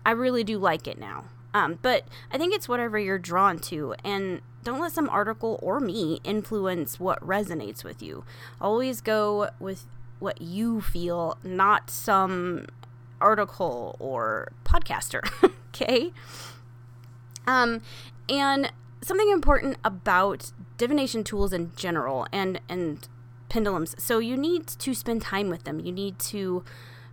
I 0.05 0.11
really 0.11 0.43
do 0.43 0.57
like 0.57 0.87
it 0.87 0.97
now. 0.97 1.25
Um, 1.53 1.79
but 1.81 2.07
I 2.31 2.37
think 2.37 2.53
it's 2.53 2.67
whatever 2.67 2.97
you're 2.97 3.19
drawn 3.19 3.59
to, 3.59 3.95
and 4.03 4.41
don't 4.63 4.79
let 4.79 4.91
some 4.91 5.09
article 5.09 5.59
or 5.61 5.79
me 5.79 6.19
influence 6.23 6.99
what 6.99 7.25
resonates 7.25 7.83
with 7.83 8.01
you. 8.01 8.23
Always 8.59 9.01
go 9.01 9.49
with 9.59 9.85
what 10.19 10.41
you 10.41 10.81
feel, 10.81 11.37
not 11.43 11.89
some 11.89 12.67
article 13.21 13.95
or 13.99 14.51
podcaster. 14.65 15.21
okay? 15.69 16.11
Um, 17.45 17.81
and 18.29 18.71
something 19.01 19.29
important 19.29 19.77
about 19.83 20.51
divination 20.77 21.23
tools 21.23 21.53
in 21.53 21.71
general 21.75 22.27
and 22.31 22.59
and 22.69 23.07
pendulums. 23.49 23.95
So 24.01 24.19
you 24.19 24.35
need 24.35 24.65
to 24.67 24.93
spend 24.95 25.21
time 25.21 25.49
with 25.49 25.63
them. 25.63 25.79
You 25.79 25.91
need 25.91 26.17
to 26.19 26.63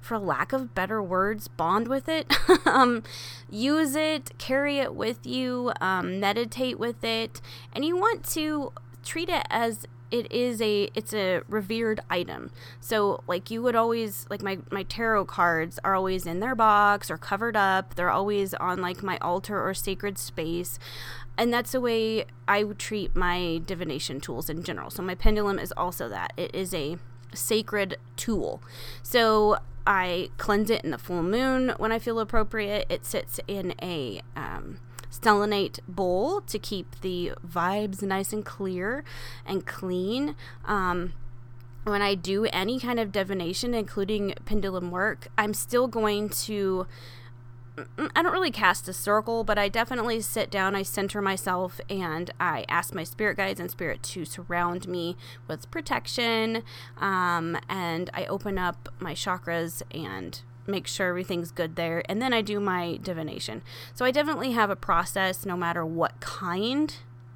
for 0.01 0.19
lack 0.19 0.53
of 0.53 0.75
better 0.75 1.03
words, 1.03 1.49
bond 1.49 1.89
with 1.89 2.09
it. 2.09 2.33
um, 2.67 3.03
use 3.49 3.95
it, 3.95 4.33
carry 4.39 4.79
it 4.79 4.95
with 4.95 5.27
you, 5.27 5.73
um, 5.81 6.21
meditate 6.21 6.79
with 6.79 7.05
it, 7.05 7.41
and 7.73 7.85
you 7.85 7.97
want 7.97 8.25
to 8.31 8.73
treat 9.05 9.29
it 9.29 9.47
as 9.51 9.87
it 10.11 10.31
is 10.33 10.61
a 10.61 10.91
it's 10.95 11.15
a 11.15 11.43
revered 11.49 12.01
item. 12.11 12.51
So 12.81 13.23
like 13.29 13.51
you 13.51 13.63
would 13.63 13.77
always 13.77 14.27
like 14.29 14.43
my 14.43 14.59
my 14.71 14.83
tarot 14.83 15.27
cards 15.27 15.79
are 15.85 15.95
always 15.95 16.27
in 16.27 16.41
their 16.41 16.57
box 16.57 17.11
or 17.11 17.17
covered 17.17 17.57
up. 17.57 17.95
They're 17.95 18.11
always 18.11 18.53
on 18.55 18.81
like 18.81 19.03
my 19.03 19.19
altar 19.19 19.63
or 19.63 19.73
sacred 19.73 20.19
space 20.19 20.79
and 21.39 21.53
that's 21.53 21.73
the 21.73 21.81
way 21.81 22.25
i 22.47 22.63
would 22.63 22.79
treat 22.79 23.17
my 23.17 23.63
divination 23.65 24.21
tools 24.21 24.51
in 24.51 24.63
general. 24.63 24.91
So 24.91 25.03
my 25.03 25.15
pendulum 25.15 25.59
is 25.59 25.73
also 25.77 26.09
that. 26.09 26.33
It 26.37 26.55
is 26.55 26.75
a 26.75 26.99
sacred 27.33 27.97
tool 28.21 28.63
so 29.03 29.59
I 29.87 30.29
cleanse 30.37 30.71
it 30.71 30.85
in 30.85 30.91
the 30.91 30.99
full 30.99 31.23
moon 31.23 31.75
when 31.79 31.91
I 31.91 31.99
feel 31.99 32.21
appropriate. 32.21 32.87
It 32.89 33.05
sits 33.05 33.41
in 33.49 33.75
a 33.83 34.21
um, 34.37 34.79
selenite 35.09 35.81
bowl 35.89 36.41
to 36.43 36.59
keep 36.59 37.01
the 37.01 37.33
vibes 37.47 38.03
nice 38.03 38.33
and 38.33 38.45
clear 38.45 39.05
and 39.47 39.67
clean. 39.67 40.37
Um, 40.65 41.15
when 41.85 42.03
I 42.03 42.15
do 42.15 42.45
any 42.47 42.79
kind 42.79 43.01
of 43.01 43.11
divination, 43.11 43.73
including 43.75 44.35
pendulum 44.45 44.91
work, 44.91 45.29
I'm 45.39 45.55
still 45.55 45.89
going 45.89 46.29
to 46.29 46.87
I 48.15 48.23
don't 48.23 48.33
really 48.33 48.51
cast 48.51 48.89
a 48.89 48.93
circle, 48.93 49.45
but 49.45 49.59
I 49.59 49.69
definitely 49.69 50.21
sit 50.21 50.51
down, 50.51 50.75
I 50.75 50.83
center 50.83 51.21
myself, 51.21 51.81
and 51.89 52.31
I 52.41 52.65
ask 52.69 52.95
my 52.95 53.05
spirit 53.05 53.37
guides 53.37 53.61
and 53.61 53.71
spirit 53.71 54.03
to 54.05 54.25
surround 54.25 54.89
me 54.89 55.17
with 55.49 55.71
protection. 55.71 56.63
Um, 56.99 57.59
and 57.69 58.11
I 58.15 58.25
open 58.27 58.59
up 58.59 58.89
my 58.99 59.15
chakras 59.15 59.83
and 59.93 60.41
make 60.67 60.87
sure 60.87 61.09
everything's 61.09 61.51
good 61.51 61.77
there. 61.77 62.03
And 62.09 62.21
then 62.23 62.33
I 62.33 62.41
do 62.43 62.61
my 62.61 62.99
divination. 63.03 63.63
So 63.95 64.05
I 64.05 64.11
definitely 64.11 64.53
have 64.53 64.71
a 64.71 64.77
process 64.77 65.45
no 65.45 65.57
matter 65.57 65.85
what 65.85 66.21
kind 66.21 66.95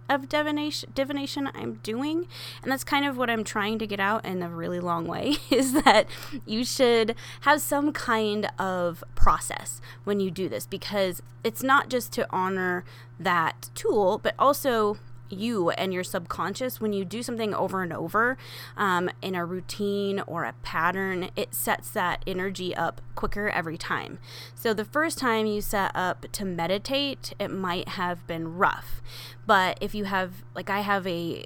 of 0.08 0.28
divination 0.28 0.90
divination 0.94 1.48
I'm 1.54 1.74
doing 1.82 2.26
and 2.62 2.70
that's 2.70 2.84
kind 2.84 3.06
of 3.06 3.16
what 3.16 3.30
I'm 3.30 3.44
trying 3.44 3.78
to 3.78 3.86
get 3.86 4.00
out 4.00 4.24
in 4.24 4.42
a 4.42 4.48
really 4.48 4.80
long 4.80 5.06
way 5.06 5.36
is 5.50 5.72
that 5.84 6.06
you 6.46 6.64
should 6.64 7.14
have 7.42 7.60
some 7.60 7.92
kind 7.92 8.50
of 8.58 9.02
process 9.14 9.80
when 10.04 10.20
you 10.20 10.30
do 10.30 10.48
this 10.48 10.66
because 10.66 11.22
it's 11.42 11.62
not 11.62 11.88
just 11.88 12.12
to 12.12 12.26
honor 12.30 12.84
that 13.18 13.70
tool 13.74 14.18
but 14.18 14.34
also 14.38 14.98
you 15.28 15.70
and 15.70 15.92
your 15.92 16.04
subconscious 16.04 16.80
when 16.80 16.92
you 16.92 17.04
do 17.04 17.22
something 17.22 17.54
over 17.54 17.82
and 17.82 17.92
over 17.92 18.36
um, 18.76 19.10
in 19.22 19.34
a 19.34 19.44
routine 19.44 20.20
or 20.26 20.44
a 20.44 20.52
pattern 20.62 21.30
it 21.36 21.54
sets 21.54 21.90
that 21.90 22.22
energy 22.26 22.74
up 22.74 23.00
quicker 23.14 23.48
every 23.48 23.78
time 23.78 24.18
so 24.54 24.74
the 24.74 24.84
first 24.84 25.18
time 25.18 25.46
you 25.46 25.60
set 25.60 25.90
up 25.94 26.26
to 26.32 26.44
meditate 26.44 27.32
it 27.38 27.50
might 27.50 27.88
have 27.90 28.26
been 28.26 28.56
rough 28.56 29.02
but 29.46 29.78
if 29.80 29.94
you 29.94 30.04
have 30.04 30.44
like 30.54 30.70
i 30.70 30.80
have 30.80 31.06
a 31.06 31.44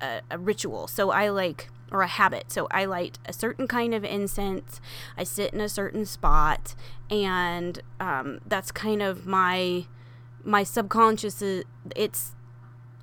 a, 0.00 0.20
a 0.30 0.38
ritual 0.38 0.86
so 0.86 1.10
i 1.10 1.28
like 1.28 1.68
or 1.92 2.00
a 2.02 2.08
habit. 2.08 2.50
So 2.50 2.66
I 2.70 2.86
light 2.86 3.18
a 3.26 3.32
certain 3.32 3.68
kind 3.68 3.94
of 3.94 4.02
incense. 4.02 4.80
I 5.16 5.24
sit 5.24 5.52
in 5.52 5.60
a 5.60 5.68
certain 5.68 6.06
spot, 6.06 6.74
and 7.10 7.80
um, 8.00 8.40
that's 8.46 8.72
kind 8.72 9.02
of 9.02 9.26
my 9.26 9.86
my 10.42 10.64
subconscious. 10.64 11.42
It's 11.94 12.32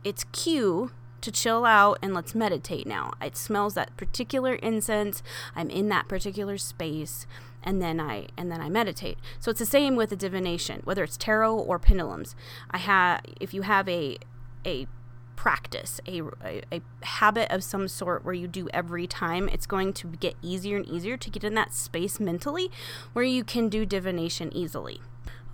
it's 0.03 0.23
cue 0.25 0.91
to 1.21 1.31
chill 1.31 1.65
out 1.65 1.99
and 2.01 2.13
let's 2.13 2.33
meditate 2.33 2.87
now. 2.87 3.11
It 3.21 3.35
smells 3.35 3.73
that 3.73 3.95
particular 3.97 4.55
incense. 4.55 5.21
I'm 5.55 5.69
in 5.69 5.89
that 5.89 6.07
particular 6.07 6.57
space 6.57 7.27
and 7.63 7.81
then 7.81 7.99
I 7.99 8.27
and 8.37 8.51
then 8.51 8.61
I 8.61 8.69
meditate. 8.69 9.17
So 9.39 9.51
it's 9.51 9.59
the 9.59 9.65
same 9.65 9.95
with 9.95 10.11
a 10.11 10.15
divination, 10.15 10.81
whether 10.83 11.03
it's 11.03 11.17
tarot 11.17 11.57
or 11.57 11.79
pendulums. 11.79 12.35
I 12.71 12.77
have 12.77 13.21
if 13.39 13.53
you 13.53 13.63
have 13.63 13.87
a 13.89 14.17
a 14.65 14.87
practice, 15.35 16.01
a, 16.05 16.21
a, 16.43 16.61
a, 16.69 16.81
habit 17.03 17.49
of 17.49 17.63
some 17.63 17.87
sort 17.87 18.25
where 18.25 18.33
you 18.33 18.45
do 18.45 18.67
every 18.73 19.07
time, 19.07 19.47
it's 19.47 19.65
going 19.65 19.93
to 19.93 20.07
get 20.07 20.35
easier 20.41 20.75
and 20.75 20.85
easier 20.85 21.15
to 21.15 21.29
get 21.29 21.45
in 21.45 21.53
that 21.53 21.73
space 21.73 22.19
mentally 22.19 22.69
where 23.13 23.23
you 23.23 23.45
can 23.45 23.69
do 23.69 23.85
divination 23.85 24.51
easily. 24.53 24.99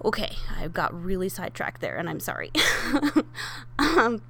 Okay, 0.03 0.37
I 0.59 0.67
got 0.69 0.91
really 0.99 1.29
sidetracked 1.29 1.81
there 1.81 1.97
and 1.97 2.09
I'm 2.09 2.19
sorry. 2.19 2.51
um, 3.79 4.23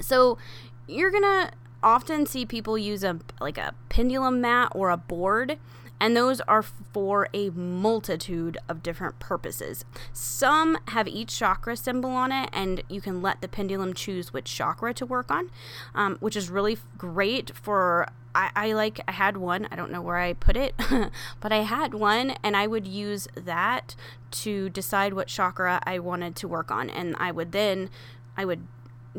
so 0.00 0.38
you're 0.86 1.10
gonna 1.10 1.52
often 1.82 2.26
see 2.26 2.44
people 2.44 2.76
use 2.76 3.04
a 3.04 3.18
like 3.40 3.58
a 3.58 3.74
pendulum 3.88 4.40
mat 4.40 4.72
or 4.74 4.90
a 4.90 4.96
board 4.96 5.58
and 6.00 6.16
those 6.16 6.40
are 6.42 6.62
for 6.62 7.28
a 7.34 7.50
multitude 7.50 8.58
of 8.68 8.82
different 8.82 9.18
purposes. 9.18 9.84
Some 10.12 10.78
have 10.88 11.08
each 11.08 11.36
chakra 11.36 11.76
symbol 11.76 12.10
on 12.10 12.32
it, 12.32 12.50
and 12.52 12.82
you 12.88 13.00
can 13.00 13.20
let 13.20 13.40
the 13.40 13.48
pendulum 13.48 13.94
choose 13.94 14.32
which 14.32 14.52
chakra 14.52 14.94
to 14.94 15.06
work 15.06 15.30
on, 15.30 15.50
um, 15.94 16.16
which 16.20 16.36
is 16.36 16.50
really 16.50 16.78
great 16.96 17.50
for. 17.54 18.08
I, 18.34 18.50
I 18.54 18.72
like, 18.74 19.00
I 19.08 19.12
had 19.12 19.38
one, 19.38 19.66
I 19.72 19.76
don't 19.76 19.90
know 19.90 20.02
where 20.02 20.18
I 20.18 20.34
put 20.34 20.56
it, 20.56 20.74
but 21.40 21.50
I 21.50 21.62
had 21.62 21.94
one, 21.94 22.34
and 22.42 22.56
I 22.56 22.66
would 22.66 22.86
use 22.86 23.26
that 23.34 23.96
to 24.30 24.68
decide 24.68 25.14
what 25.14 25.28
chakra 25.28 25.80
I 25.84 25.98
wanted 25.98 26.36
to 26.36 26.46
work 26.48 26.70
on. 26.70 26.90
And 26.90 27.16
I 27.18 27.32
would 27.32 27.52
then, 27.52 27.88
I 28.36 28.44
would 28.44 28.66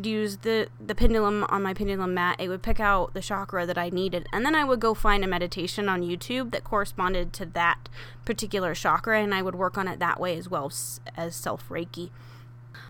use 0.02 0.38
the 0.38 0.68
the 0.80 0.96
pendulum 0.96 1.44
on 1.50 1.64
my 1.64 1.74
pendulum 1.74 2.14
mat 2.14 2.36
it 2.40 2.48
would 2.48 2.62
pick 2.62 2.80
out 2.80 3.14
the 3.14 3.22
chakra 3.22 3.66
that 3.66 3.78
i 3.78 3.90
needed. 3.90 4.28
And 4.32 4.46
then 4.46 4.56
i 4.56 4.64
would 4.64 4.80
go 4.80 4.94
find 4.94 5.24
a 5.24 5.28
meditation 5.28 5.90
on 5.90 6.02
youtube 6.02 6.52
that 6.52 6.64
corresponded 6.64 7.34
to 7.34 7.46
that 7.48 7.90
particular 8.24 8.74
chakra 8.74 9.22
and 9.22 9.34
i 9.34 9.42
would 9.42 9.56
work 9.56 9.78
on 9.78 9.88
it 9.88 10.00
that 10.00 10.20
way 10.20 10.38
as 10.38 10.50
well 10.50 10.72
as 11.18 11.36
self 11.36 11.68
reiki 11.70 12.12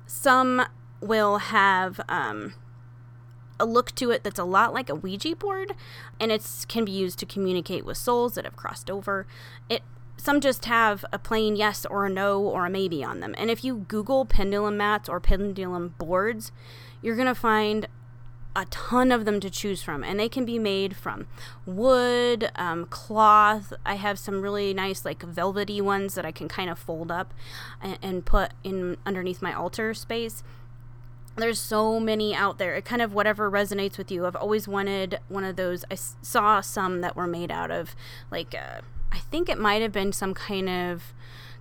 some 0.06 0.64
will 1.02 1.38
have 1.38 2.02
um, 2.10 2.54
a 3.60 3.66
look 3.66 3.94
to 3.96 4.12
it 4.12 4.24
that's 4.24 4.40
a 4.40 4.44
lot 4.44 4.74
like 4.74 4.90
a 4.90 4.96
ouija 4.96 5.36
board 5.36 5.74
and 6.20 6.32
it 6.32 6.66
can 6.68 6.86
be 6.86 6.92
used 6.92 7.20
to 7.20 7.26
communicate 7.26 7.86
with 7.86 7.98
souls 7.98 8.36
that 8.36 8.46
have 8.46 8.56
crossed 8.56 8.90
over. 8.90 9.28
It 9.70 9.84
some 10.18 10.42
just 10.42 10.66
have 10.66 11.06
a 11.14 11.20
plain 11.20 11.56
yes 11.56 11.86
or 11.86 12.06
a 12.06 12.10
no 12.10 12.42
or 12.42 12.66
a 12.66 12.70
maybe 12.70 13.04
on 13.04 13.22
them. 13.22 13.34
And 13.38 13.50
if 13.50 13.64
you 13.64 13.86
Google 13.88 14.26
pendulum 14.26 14.76
mats 14.76 15.08
or 15.08 15.22
pendulum 15.22 15.96
boards, 15.98 16.52
you're 17.02 17.16
going 17.16 17.28
to 17.28 17.36
find 17.36 17.88
a 18.56 18.66
ton 18.66 19.12
of 19.12 19.26
them 19.26 19.40
to 19.40 19.50
choose 19.50 19.82
from, 19.84 20.04
and 20.04 20.20
they 20.20 20.28
can 20.28 20.44
be 20.44 20.58
made 20.60 20.96
from 20.96 21.28
wood, 21.66 22.52
um, 22.56 22.86
cloth. 22.86 23.74
I 23.86 23.96
have 23.96 24.18
some 24.18 24.42
really 24.42 24.74
nice, 24.74 25.06
like 25.06 25.22
velvety 25.22 25.82
ones 25.82 26.16
that 26.16 26.26
I 26.26 26.32
can 26.32 26.48
kind 26.48 26.70
of 26.70 26.80
fold 26.80 27.12
up 27.12 27.34
and, 27.82 27.98
and 28.02 28.26
put 28.26 28.52
in 28.64 28.98
underneath 29.06 29.42
my 29.42 29.54
altar 29.54 29.94
space. 29.94 30.44
there's 31.38 31.60
so 31.60 32.02
many 32.02 32.36
out 32.36 32.58
there. 32.58 32.76
It 32.76 32.84
kind 32.84 33.02
of 33.02 33.14
whatever 33.14 33.50
resonates 33.50 33.98
with 33.98 34.12
you. 34.12 34.26
I've 34.26 34.36
always 34.36 34.68
wanted 34.68 35.20
one 35.30 35.46
of 35.46 35.56
those. 35.56 35.86
I 35.90 35.96
saw 35.96 36.60
some 36.60 37.00
that 37.02 37.16
were 37.16 37.28
made 37.28 37.52
out 37.52 37.72
of 37.72 37.96
like 38.30 38.54
uh, 38.54 38.82
I 39.12 39.20
think 39.20 39.48
it 39.48 39.58
might 39.58 39.82
have 39.82 39.92
been 39.92 40.12
some 40.12 40.34
kind 40.34 40.70
of 40.70 41.14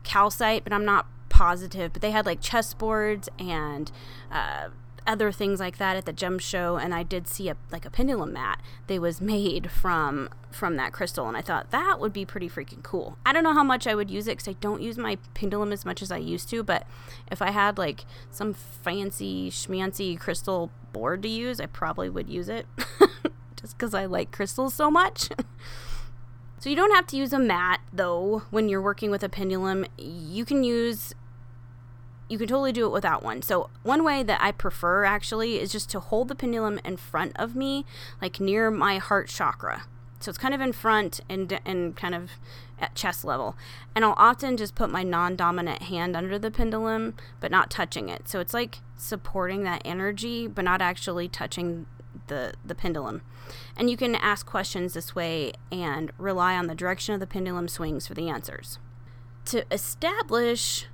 calcite, 0.02 0.64
but 0.64 0.73
I'm 0.73 0.85
not 0.85 1.07
positive. 1.28 1.92
But 1.92 2.02
they 2.02 2.11
had 2.11 2.26
like 2.26 2.40
chessboards 2.40 3.28
and 3.38 3.92
uh, 4.33 4.71
other 5.09 5.33
things 5.33 5.59
like 5.59 5.79
that 5.79 5.97
at 5.97 6.05
the 6.05 6.12
gem 6.12 6.38
show 6.38 6.77
and 6.77 6.95
I 6.95 7.03
did 7.03 7.27
see 7.27 7.49
a 7.49 7.57
like 7.73 7.87
a 7.87 7.91
pendulum 7.91 8.35
mat 8.35 8.61
that 8.87 9.00
was 9.00 9.23
made 9.23 9.71
from 9.71 10.29
from 10.50 10.77
that 10.77 10.93
crystal 10.93 11.27
and 11.27 11.37
I 11.37 11.41
thought 11.41 11.71
that 11.71 11.99
would 11.99 12.12
be 12.12 12.27
pretty 12.27 12.49
freaking 12.49 12.83
cool. 12.83 13.17
I 13.25 13.33
don't 13.33 13.43
know 13.43 13.55
how 13.55 13.65
much 13.65 13.87
I 13.87 13.95
would 13.95 14.11
use 14.11 14.29
it 14.29 14.37
cuz 14.37 14.47
I 14.47 14.53
don't 14.61 14.83
use 14.83 14.99
my 14.99 15.17
pendulum 15.33 15.73
as 15.73 15.87
much 15.87 16.03
as 16.03 16.12
I 16.12 16.19
used 16.19 16.50
to, 16.50 16.62
but 16.62 16.87
if 17.33 17.41
I 17.41 17.50
had 17.50 17.79
like 17.79 18.05
some 18.31 18.53
fancy 18.53 19.50
schmancy 19.50 20.21
crystal 20.21 20.71
board 20.93 21.23
to 21.23 21.29
use, 21.29 21.59
I 21.59 21.67
probably 21.67 22.11
would 22.11 22.29
use 22.29 22.50
it 22.50 22.67
just 23.57 23.79
cuz 23.79 23.95
I 23.95 24.05
like 24.05 24.31
crystals 24.31 24.75
so 24.75 24.91
much. 24.91 25.31
so 26.59 26.69
you 26.69 26.77
don't 26.77 26.95
have 26.95 27.07
to 27.07 27.17
use 27.17 27.33
a 27.33 27.38
mat 27.38 27.81
though 27.95 28.43
when 28.50 28.69
you're 28.69 28.83
working 28.83 29.11
with 29.11 29.23
a 29.23 29.31
pendulum. 29.31 29.87
You 29.97 30.45
can 30.45 30.65
use 30.65 31.15
you 32.29 32.39
can 32.39 32.47
totally 32.47 32.73
do 32.73 32.87
it 32.87 32.93
without 32.93 33.23
one. 33.23 33.43
So, 33.43 33.71
one 33.83 34.05
way 34.05 34.23
that 34.23 34.41
I 34.41 34.53
prefer 34.53 35.05
actually 35.05 35.59
is 35.59 35.73
just 35.73 35.91
to 35.91 36.01
hold 36.01 36.29
the 36.29 36.35
pendulum 36.35 36.79
in 36.85 36.97
front 36.97 37.33
of 37.37 37.57
me, 37.57 37.85
like 38.21 38.41
near 38.41 38.71
my 38.71 38.99
heart 38.99 39.29
chakra. 39.29 39.85
So, 40.21 40.29
it's 40.29 40.39
kind 40.39 40.55
of 40.55 40.61
in 40.61 40.73
front 40.73 41.21
and, 41.29 41.59
and 41.65 41.97
kind 41.97 42.15
of 42.15 42.33
at 42.79 42.95
chest 42.95 43.25
level. 43.25 43.57
And 43.95 44.05
I'll 44.05 44.15
often 44.17 44.57
just 44.57 44.75
put 44.75 44.91
my 44.91 45.03
non 45.03 45.37
dominant 45.37 45.83
hand 45.83 46.17
under 46.17 46.39
the 46.39 46.51
pendulum, 46.51 47.15
but 47.41 47.51
not 47.51 47.71
touching 47.71 48.09
it. 48.09 48.29
So, 48.29 48.41
it's 48.41 48.55
like 48.55 48.79
supporting 48.97 49.65
that 49.65 49.83
energy, 49.85 50.47
but 50.47 50.65
not 50.65 50.83
actually 50.83 51.29
touching 51.29 51.87
the, 52.27 52.53
the 52.65 52.75
pendulum. 52.75 53.23
And 53.77 53.89
you 53.89 53.97
can 53.97 54.15
ask 54.15 54.45
questions 54.45 54.93
this 54.93 55.15
way 55.15 55.53
and 55.73 56.13
rely 56.19 56.57
on 56.57 56.67
the 56.67 56.75
direction 56.75 57.15
of 57.15 57.21
the 57.21 57.27
pendulum 57.27 57.69
swings 57.69 58.07
for 58.07 58.15
the 58.15 58.29
answers. 58.29 58.79
To 59.47 59.65
establish 59.73 60.87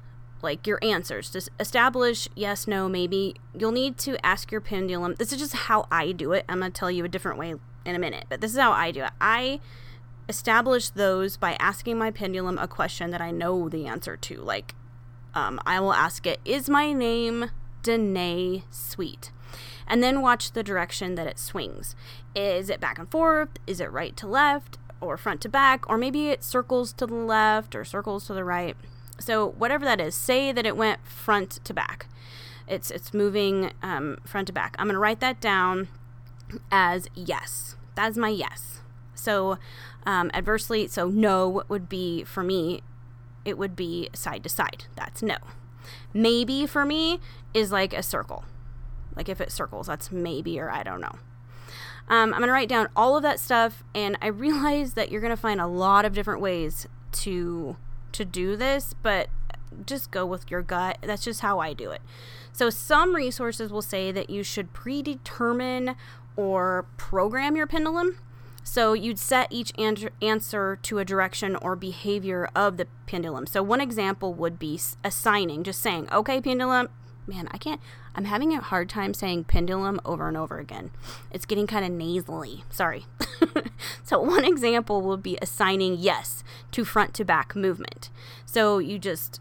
like 0.44 0.66
your 0.66 0.78
answers. 0.82 1.30
To 1.30 1.42
establish 1.58 2.28
yes 2.36 2.68
no 2.68 2.88
maybe. 2.88 3.34
You'll 3.52 3.72
need 3.72 3.98
to 3.98 4.24
ask 4.24 4.52
your 4.52 4.60
pendulum. 4.60 5.16
This 5.18 5.32
is 5.32 5.38
just 5.38 5.54
how 5.54 5.88
i 5.90 6.12
do 6.12 6.32
it. 6.32 6.44
I'm 6.48 6.60
going 6.60 6.70
to 6.70 6.78
tell 6.78 6.90
you 6.90 7.04
a 7.04 7.08
different 7.08 7.38
way 7.38 7.54
in 7.84 7.94
a 7.94 7.98
minute 7.98 8.26
but 8.28 8.40
this 8.40 8.52
is 8.52 8.58
how 8.58 8.72
i 8.72 8.90
do 8.90 9.02
it. 9.02 9.10
I 9.20 9.60
establish 10.28 10.90
those 10.90 11.36
by 11.36 11.54
asking 11.58 11.98
my 11.98 12.10
pendulum 12.10 12.58
a 12.58 12.68
question 12.68 13.10
that 13.10 13.20
i 13.20 13.30
know 13.30 13.68
the 13.68 13.86
answer 13.86 14.16
to. 14.16 14.36
Like 14.36 14.74
um, 15.34 15.60
i 15.66 15.80
will 15.80 15.92
ask 15.92 16.26
it 16.26 16.38
is 16.44 16.68
my 16.68 16.92
name 16.92 17.50
danae 17.82 18.62
sweet? 18.70 19.32
And 19.86 20.02
then 20.02 20.22
watch 20.22 20.52
the 20.52 20.62
direction 20.62 21.14
that 21.14 21.26
it 21.26 21.38
swings. 21.38 21.94
Is 22.34 22.70
it 22.70 22.80
back 22.80 22.98
and 22.98 23.10
forth? 23.10 23.50
Is 23.66 23.80
it 23.80 23.92
right 23.92 24.16
to 24.16 24.26
left 24.26 24.78
or 25.00 25.16
front 25.16 25.40
to 25.42 25.48
back? 25.48 25.88
Or 25.88 25.98
maybe 25.98 26.28
it 26.28 26.42
circles 26.42 26.92
to 26.94 27.06
the 27.06 27.14
left 27.14 27.74
or 27.74 27.84
circles 27.84 28.26
to 28.26 28.34
the 28.34 28.44
right 28.44 28.76
so 29.18 29.49
whatever 29.49 29.85
that 29.85 30.00
is, 30.00 30.14
say 30.14 30.52
that 30.52 30.66
it 30.66 30.76
went 30.76 31.06
front 31.06 31.64
to 31.64 31.75
back. 31.75 32.06
It's 32.66 32.90
it's 32.90 33.12
moving 33.12 33.73
um, 33.83 34.18
front 34.25 34.47
to 34.49 34.52
back. 34.52 34.75
I'm 34.78 34.87
gonna 34.87 34.99
write 34.99 35.21
that 35.21 35.40
down 35.40 35.88
as 36.71 37.09
yes. 37.14 37.76
That's 37.94 38.16
my 38.16 38.28
yes. 38.28 38.80
So 39.14 39.59
um, 40.06 40.30
adversely, 40.35 40.87
so 40.88 41.09
no 41.09 41.62
would 41.68 41.88
be 41.88 42.25
for 42.25 42.42
me. 42.42 42.83
It 43.44 43.59
would 43.59 43.76
be 43.76 44.09
side 44.14 44.42
to 44.44 44.49
side. 44.49 44.87
That's 44.97 45.23
no. 45.23 45.37
Maybe 46.12 46.66
for 46.66 46.85
me 46.85 47.21
is 47.52 47.71
like 47.71 47.92
a 47.92 48.02
circle. 48.02 48.44
Like 49.14 49.28
if 49.28 49.40
it 49.40 49.52
circles, 49.52 49.87
that's 49.87 50.11
maybe 50.11 50.59
or 50.59 50.71
I 50.71 50.83
don't 50.83 51.00
know. 51.00 51.18
Um, 52.06 52.35
I'm 52.35 52.40
going 52.40 52.49
to 52.49 52.52
write 52.52 52.68
down 52.68 52.88
all 52.94 53.16
of 53.16 53.23
that 53.23 53.40
stuff, 53.40 53.83
and 53.94 54.18
I 54.21 54.26
realize 54.28 54.94
that 54.94 55.11
you're 55.11 55.21
going 55.21 55.30
to 55.30 55.37
find 55.37 55.61
a 55.61 55.66
lot 55.66 56.04
of 56.04 56.12
different 56.12 56.40
ways 56.40 56.87
to 57.12 57.76
to 58.14 58.25
do 58.25 58.56
this, 58.56 58.94
but 59.02 59.28
just 59.87 60.11
go 60.11 60.25
with 60.25 60.50
your 60.50 60.62
gut. 60.62 60.99
That's 61.02 61.25
just 61.25 61.40
how 61.40 61.59
I 61.59 61.73
do 61.73 61.90
it. 61.90 62.02
So, 62.52 62.71
some 62.71 63.14
resources 63.14 63.73
will 63.73 63.83
say 63.83 64.12
that 64.12 64.30
you 64.30 64.42
should 64.42 64.72
predetermine 64.72 65.96
or 66.37 66.87
program 66.96 67.57
your 67.57 67.66
pendulum. 67.66 68.18
So, 68.62 68.92
you'd 68.92 69.18
set 69.18 69.48
each 69.50 69.72
an- 69.77 70.11
answer 70.22 70.79
to 70.83 70.98
a 70.98 71.05
direction 71.05 71.57
or 71.57 71.77
behavior 71.77 72.48
of 72.55 72.77
the 72.77 72.87
pendulum. 73.07 73.46
So, 73.46 73.62
one 73.62 73.81
example 73.81 74.33
would 74.35 74.59
be 74.59 74.81
assigning, 75.03 75.64
just 75.64 75.83
saying, 75.83 76.09
okay, 76.12 76.40
pendulum, 76.40 76.88
man, 77.27 77.48
I 77.50 77.59
can't, 77.59 77.81
I'm 78.14 78.24
having 78.24 78.53
a 78.55 78.61
hard 78.61 78.88
time 78.88 79.12
saying 79.12 79.44
pendulum 79.44 80.00
over 80.05 80.29
and 80.29 80.37
over 80.37 80.59
again. 80.59 80.90
It's 81.31 81.46
getting 81.46 81.66
kind 81.66 81.85
of 81.85 81.90
nasally. 81.90 82.64
Sorry. 82.70 83.07
so, 84.05 84.20
one 84.20 84.44
example 84.44 85.03
would 85.03 85.22
be 85.22 85.38
assigning 85.42 85.96
yes 85.98 86.44
to 86.70 86.85
front 86.85 87.14
to 87.14 87.24
back 87.24 87.57
movement. 87.57 88.11
So, 88.46 88.79
you 88.79 88.98
just 88.98 89.40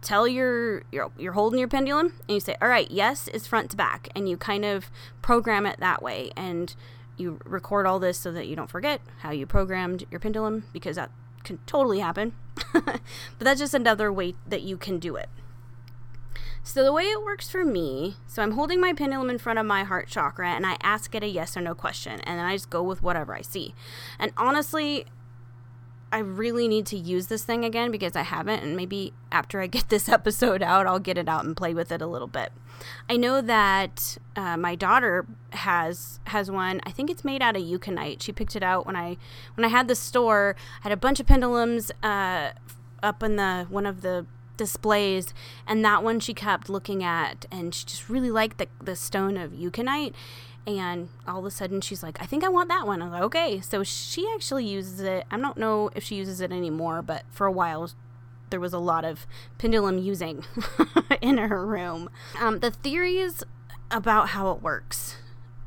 tell 0.00 0.28
your 0.28 0.82
you're, 0.92 1.10
you're 1.18 1.32
holding 1.32 1.58
your 1.58 1.68
pendulum 1.68 2.14
and 2.28 2.34
you 2.34 2.40
say 2.40 2.54
all 2.62 2.68
right 2.68 2.90
yes 2.90 3.26
is 3.28 3.46
front 3.46 3.70
to 3.70 3.76
back 3.76 4.08
and 4.14 4.28
you 4.28 4.36
kind 4.36 4.64
of 4.64 4.90
program 5.22 5.66
it 5.66 5.78
that 5.80 6.02
way 6.02 6.30
and 6.36 6.76
you 7.16 7.40
record 7.44 7.84
all 7.84 7.98
this 7.98 8.16
so 8.16 8.30
that 8.30 8.46
you 8.46 8.54
don't 8.54 8.70
forget 8.70 9.00
how 9.18 9.30
you 9.30 9.44
programmed 9.44 10.04
your 10.10 10.20
pendulum 10.20 10.64
because 10.72 10.96
that 10.96 11.10
can 11.42 11.58
totally 11.66 11.98
happen 11.98 12.32
but 12.72 13.00
that's 13.40 13.60
just 13.60 13.74
another 13.74 14.12
way 14.12 14.34
that 14.46 14.62
you 14.62 14.76
can 14.76 14.98
do 14.98 15.16
it 15.16 15.28
so, 16.62 16.84
the 16.84 16.92
way 16.92 17.04
it 17.04 17.22
works 17.22 17.48
for 17.48 17.64
me, 17.64 18.16
so 18.26 18.42
I'm 18.42 18.52
holding 18.52 18.80
my 18.80 18.92
pendulum 18.92 19.30
in 19.30 19.38
front 19.38 19.58
of 19.58 19.66
my 19.66 19.84
heart 19.84 20.08
chakra 20.08 20.50
and 20.50 20.66
I 20.66 20.76
ask 20.82 21.14
it 21.14 21.22
a 21.22 21.28
yes 21.28 21.56
or 21.56 21.60
no 21.60 21.74
question, 21.74 22.20
and 22.20 22.38
then 22.38 22.44
I 22.44 22.54
just 22.54 22.70
go 22.70 22.82
with 22.82 23.02
whatever 23.02 23.34
I 23.34 23.42
see. 23.42 23.74
And 24.18 24.32
honestly, 24.36 25.06
I 26.10 26.18
really 26.18 26.68
need 26.68 26.86
to 26.86 26.96
use 26.96 27.26
this 27.26 27.44
thing 27.44 27.64
again 27.64 27.90
because 27.90 28.16
I 28.16 28.22
haven't, 28.22 28.62
and 28.62 28.76
maybe 28.76 29.12
after 29.30 29.60
I 29.60 29.66
get 29.66 29.88
this 29.88 30.08
episode 30.08 30.62
out, 30.62 30.86
I'll 30.86 30.98
get 30.98 31.18
it 31.18 31.28
out 31.28 31.44
and 31.44 31.56
play 31.56 31.74
with 31.74 31.92
it 31.92 32.00
a 32.00 32.06
little 32.06 32.28
bit. 32.28 32.52
I 33.08 33.16
know 33.16 33.40
that 33.40 34.18
uh, 34.36 34.56
my 34.56 34.74
daughter 34.74 35.26
has 35.50 36.20
has 36.24 36.50
one. 36.50 36.80
I 36.84 36.90
think 36.90 37.10
it's 37.10 37.24
made 37.24 37.42
out 37.42 37.56
of 37.56 37.62
unakite. 37.62 38.22
She 38.22 38.32
picked 38.32 38.54
it 38.56 38.62
out 38.62 38.86
when 38.86 38.96
I 38.96 39.16
when 39.54 39.64
I 39.64 39.68
had 39.68 39.88
the 39.88 39.94
store. 39.94 40.54
I 40.80 40.88
had 40.88 40.92
a 40.92 40.96
bunch 40.96 41.20
of 41.20 41.26
pendulums 41.26 41.90
uh, 42.02 42.50
up 43.02 43.22
in 43.22 43.36
the 43.36 43.66
one 43.68 43.84
of 43.84 44.02
the 44.02 44.26
displays 44.58 45.32
and 45.66 45.82
that 45.84 46.02
one 46.02 46.20
she 46.20 46.34
kept 46.34 46.68
looking 46.68 47.02
at 47.02 47.46
and 47.50 47.74
she 47.74 47.86
just 47.86 48.10
really 48.10 48.30
liked 48.30 48.58
the, 48.58 48.68
the 48.82 48.94
stone 48.94 49.38
of 49.38 49.54
unakite 49.54 50.14
and 50.66 51.08
all 51.26 51.38
of 51.38 51.46
a 51.46 51.50
sudden 51.50 51.80
she's 51.80 52.02
like 52.02 52.20
i 52.20 52.26
think 52.26 52.44
i 52.44 52.48
want 52.48 52.68
that 52.68 52.86
one. 52.86 53.00
I 53.00 53.06
was 53.06 53.12
like 53.12 53.22
okay. 53.22 53.60
So 53.60 53.82
she 53.82 54.28
actually 54.34 54.66
uses 54.66 55.00
it. 55.00 55.24
I 55.30 55.38
don't 55.38 55.56
know 55.56 55.88
if 55.94 56.04
she 56.04 56.16
uses 56.16 56.42
it 56.42 56.52
anymore 56.52 57.00
but 57.00 57.24
for 57.30 57.46
a 57.46 57.52
while 57.52 57.90
there 58.50 58.60
was 58.60 58.72
a 58.72 58.78
lot 58.78 59.04
of 59.04 59.26
pendulum 59.58 59.98
using 59.98 60.44
in 61.20 61.38
her 61.38 61.66
room. 61.66 62.10
Um, 62.38 62.60
the 62.60 62.70
theories 62.70 63.42
about 63.90 64.30
how 64.30 64.50
it 64.50 64.62
works 64.62 65.16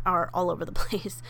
are 0.05 0.29
all 0.33 0.49
over 0.49 0.65
the 0.65 0.71
place. 0.71 1.21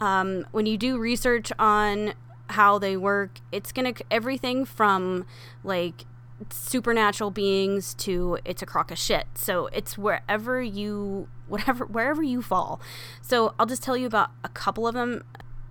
Um, 0.00 0.46
when 0.52 0.66
you 0.66 0.78
do 0.78 0.98
research 0.98 1.52
on 1.58 2.14
how 2.50 2.78
they 2.78 2.96
work 2.96 3.40
it's 3.52 3.72
gonna 3.72 3.92
everything 4.10 4.64
from 4.64 5.26
like 5.62 6.04
supernatural 6.50 7.30
beings 7.30 7.94
to 7.94 8.38
it's 8.44 8.62
a 8.62 8.66
crock 8.66 8.90
of 8.90 8.98
shit. 8.98 9.26
So 9.34 9.66
it's 9.68 9.98
wherever 9.98 10.62
you 10.62 11.28
whatever 11.48 11.84
wherever 11.86 12.22
you 12.22 12.42
fall. 12.42 12.80
So 13.20 13.54
I'll 13.58 13.66
just 13.66 13.82
tell 13.82 13.96
you 13.96 14.06
about 14.06 14.30
a 14.44 14.48
couple 14.48 14.86
of 14.86 14.94
them. 14.94 15.24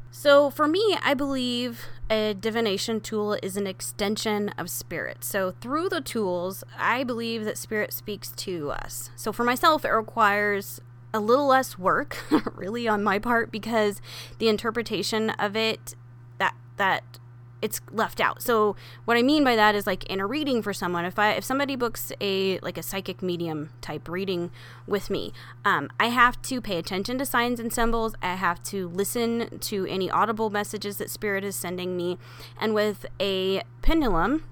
So 0.09 0.49
for 0.49 0.67
me, 0.67 0.97
I 1.03 1.13
believe 1.13 1.85
a 2.09 2.33
divination 2.33 3.01
tool 3.01 3.37
is 3.43 3.57
an 3.57 3.67
extension 3.67 4.49
of 4.57 4.69
spirit. 4.69 5.23
So 5.23 5.51
through 5.51 5.89
the 5.89 6.01
tools, 6.01 6.63
I 6.77 7.03
believe 7.03 7.45
that 7.45 7.57
spirit 7.57 7.93
speaks 7.93 8.31
to 8.31 8.71
us. 8.71 9.11
So 9.15 9.31
for 9.31 9.43
myself, 9.43 9.85
it 9.85 9.89
requires 9.89 10.79
a 11.13 11.19
little 11.19 11.47
less 11.47 11.77
work 11.77 12.23
really 12.55 12.87
on 12.87 13.03
my 13.03 13.19
part 13.19 13.51
because 13.51 14.01
the 14.39 14.49
interpretation 14.49 15.29
of 15.31 15.55
it 15.55 15.95
that 16.37 16.55
that 16.77 17.19
it's 17.61 17.81
left 17.91 18.19
out. 18.19 18.41
So 18.41 18.75
what 19.05 19.17
I 19.17 19.23
mean 19.23 19.43
by 19.43 19.55
that 19.55 19.75
is 19.75 19.87
like 19.87 20.03
in 20.05 20.19
a 20.19 20.27
reading 20.27 20.61
for 20.61 20.73
someone, 20.73 21.05
if 21.05 21.17
I 21.17 21.31
if 21.31 21.43
somebody 21.43 21.75
books 21.75 22.11
a 22.21 22.59
like 22.59 22.77
a 22.77 22.83
psychic 22.83 23.21
medium 23.21 23.71
type 23.81 24.07
reading 24.07 24.51
with 24.85 25.09
me, 25.09 25.33
um, 25.65 25.89
I 25.99 26.07
have 26.07 26.41
to 26.43 26.61
pay 26.61 26.77
attention 26.77 27.17
to 27.17 27.25
signs 27.25 27.59
and 27.59 27.73
symbols. 27.73 28.15
I 28.21 28.35
have 28.35 28.61
to 28.63 28.87
listen 28.89 29.59
to 29.59 29.85
any 29.87 30.09
audible 30.09 30.49
messages 30.49 30.97
that 30.97 31.09
spirit 31.09 31.43
is 31.43 31.55
sending 31.55 31.97
me, 31.97 32.17
and 32.59 32.73
with 32.73 33.05
a 33.19 33.63
pendulum, 33.81 34.43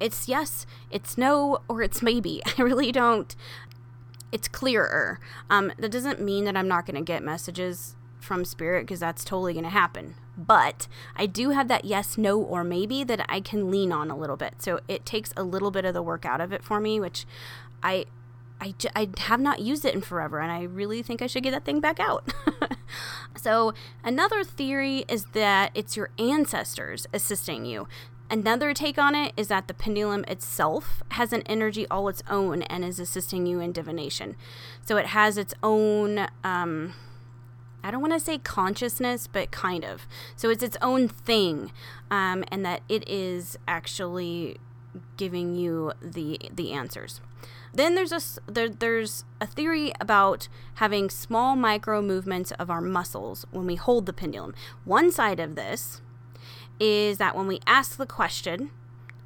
it's 0.00 0.28
yes, 0.28 0.66
it's 0.90 1.16
no, 1.16 1.60
or 1.68 1.82
it's 1.82 2.02
maybe. 2.02 2.42
I 2.58 2.62
really 2.62 2.90
don't. 2.90 3.34
It's 4.32 4.48
clearer. 4.48 5.18
Um, 5.48 5.72
that 5.78 5.90
doesn't 5.90 6.20
mean 6.20 6.44
that 6.44 6.56
I'm 6.56 6.68
not 6.68 6.86
going 6.86 6.96
to 6.96 7.02
get 7.02 7.22
messages 7.22 7.96
from 8.20 8.44
spirit 8.44 8.82
because 8.82 9.00
that's 9.00 9.24
totally 9.24 9.52
going 9.52 9.64
to 9.64 9.70
happen. 9.70 10.14
But 10.46 10.88
I 11.16 11.26
do 11.26 11.50
have 11.50 11.68
that 11.68 11.84
yes, 11.84 12.16
no, 12.16 12.40
or 12.40 12.64
maybe 12.64 13.04
that 13.04 13.24
I 13.28 13.40
can 13.40 13.70
lean 13.70 13.92
on 13.92 14.10
a 14.10 14.16
little 14.16 14.36
bit. 14.36 14.54
So 14.58 14.80
it 14.88 15.04
takes 15.04 15.32
a 15.36 15.42
little 15.42 15.70
bit 15.70 15.84
of 15.84 15.92
the 15.92 16.02
work 16.02 16.24
out 16.24 16.40
of 16.40 16.52
it 16.52 16.64
for 16.64 16.80
me, 16.80 16.98
which 16.98 17.26
I 17.82 18.06
I, 18.60 18.74
j- 18.76 18.90
I 18.94 19.08
have 19.18 19.40
not 19.40 19.60
used 19.60 19.84
it 19.84 19.94
in 19.94 20.02
forever, 20.02 20.38
and 20.38 20.52
I 20.52 20.62
really 20.62 21.02
think 21.02 21.22
I 21.22 21.26
should 21.26 21.42
get 21.42 21.52
that 21.52 21.64
thing 21.64 21.80
back 21.80 21.98
out. 21.98 22.30
so, 23.36 23.72
another 24.04 24.44
theory 24.44 25.04
is 25.08 25.26
that 25.32 25.70
it's 25.74 25.96
your 25.96 26.10
ancestors 26.18 27.06
assisting 27.14 27.64
you. 27.64 27.88
Another 28.30 28.74
take 28.74 28.98
on 28.98 29.14
it 29.14 29.32
is 29.36 29.48
that 29.48 29.66
the 29.66 29.74
pendulum 29.74 30.24
itself 30.28 31.02
has 31.12 31.32
an 31.32 31.42
energy 31.46 31.86
all 31.90 32.08
its 32.08 32.22
own 32.28 32.62
and 32.64 32.84
is 32.84 33.00
assisting 33.00 33.46
you 33.46 33.60
in 33.60 33.72
divination. 33.72 34.36
So, 34.84 34.98
it 34.98 35.06
has 35.06 35.38
its 35.38 35.54
own. 35.62 36.28
Um, 36.44 36.92
I 37.82 37.90
don't 37.90 38.00
want 38.00 38.12
to 38.12 38.20
say 38.20 38.38
consciousness, 38.38 39.26
but 39.26 39.50
kind 39.50 39.84
of. 39.84 40.06
So 40.36 40.50
it's 40.50 40.62
its 40.62 40.76
own 40.82 41.08
thing, 41.08 41.72
um, 42.10 42.44
and 42.48 42.64
that 42.64 42.82
it 42.88 43.08
is 43.08 43.58
actually 43.66 44.58
giving 45.16 45.54
you 45.54 45.92
the 46.02 46.38
the 46.52 46.72
answers. 46.72 47.20
Then 47.72 47.94
there's 47.94 48.12
a 48.12 48.20
there, 48.50 48.68
there's 48.68 49.24
a 49.40 49.46
theory 49.46 49.92
about 50.00 50.48
having 50.74 51.08
small 51.08 51.56
micro 51.56 52.02
movements 52.02 52.52
of 52.52 52.70
our 52.70 52.80
muscles 52.80 53.46
when 53.50 53.66
we 53.66 53.76
hold 53.76 54.06
the 54.06 54.12
pendulum. 54.12 54.54
One 54.84 55.12
side 55.12 55.40
of 55.40 55.54
this 55.54 56.00
is 56.80 57.18
that 57.18 57.36
when 57.36 57.46
we 57.46 57.60
ask 57.66 57.96
the 57.96 58.06
question, 58.06 58.70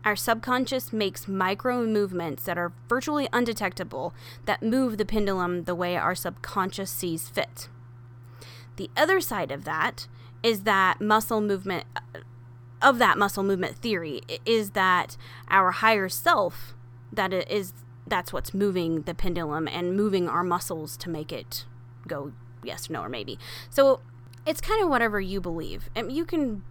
our 0.05 0.17
subconscious 0.17 0.93
makes 0.93 1.27
micro 1.27 1.87
movements 1.87 2.45
that 2.45 2.59
are 2.59 2.73
virtually 2.89 3.29
undetectable 3.33 4.13
that 4.45 4.63
move 4.63 4.99
the 4.99 5.07
pendulum 5.07 5.65
the 5.65 5.75
way 5.75 5.97
our 5.97 6.15
subconscious 6.15 6.91
sees 6.91 7.29
fit. 7.29 7.69
The 8.77 8.91
other 8.97 9.21
side 9.21 9.51
of 9.51 9.65
that 9.65 10.09
is 10.43 10.63
that 10.63 11.01
muscle 11.01 11.41
movement 11.41 11.85
of 12.83 12.99
that 12.99 13.17
muscle 13.17 13.43
movement 13.43 13.79
theory 13.79 14.21
is 14.45 14.71
that 14.71 15.17
our 15.49 15.71
higher 15.71 16.09
self 16.09 16.75
that 17.13 17.33
is 17.33 17.73
that's 18.07 18.33
what's 18.33 18.53
moving 18.53 19.03
the 19.03 19.15
pendulum 19.15 19.67
and 19.67 19.97
moving 19.97 20.29
our 20.29 20.43
muscles 20.43 20.97
to 20.99 21.09
make 21.09 21.33
it 21.33 21.65
go 22.07 22.33
yes, 22.65 22.91
no, 22.91 23.03
or 23.03 23.09
maybe. 23.09 23.39
So 23.71 24.01
it's 24.47 24.61
kind 24.61 24.83
of 24.83 24.89
whatever 24.89 25.21
you 25.21 25.41
believe. 25.41 25.91
And 25.95 26.11
you 26.11 26.25
can 26.25 26.63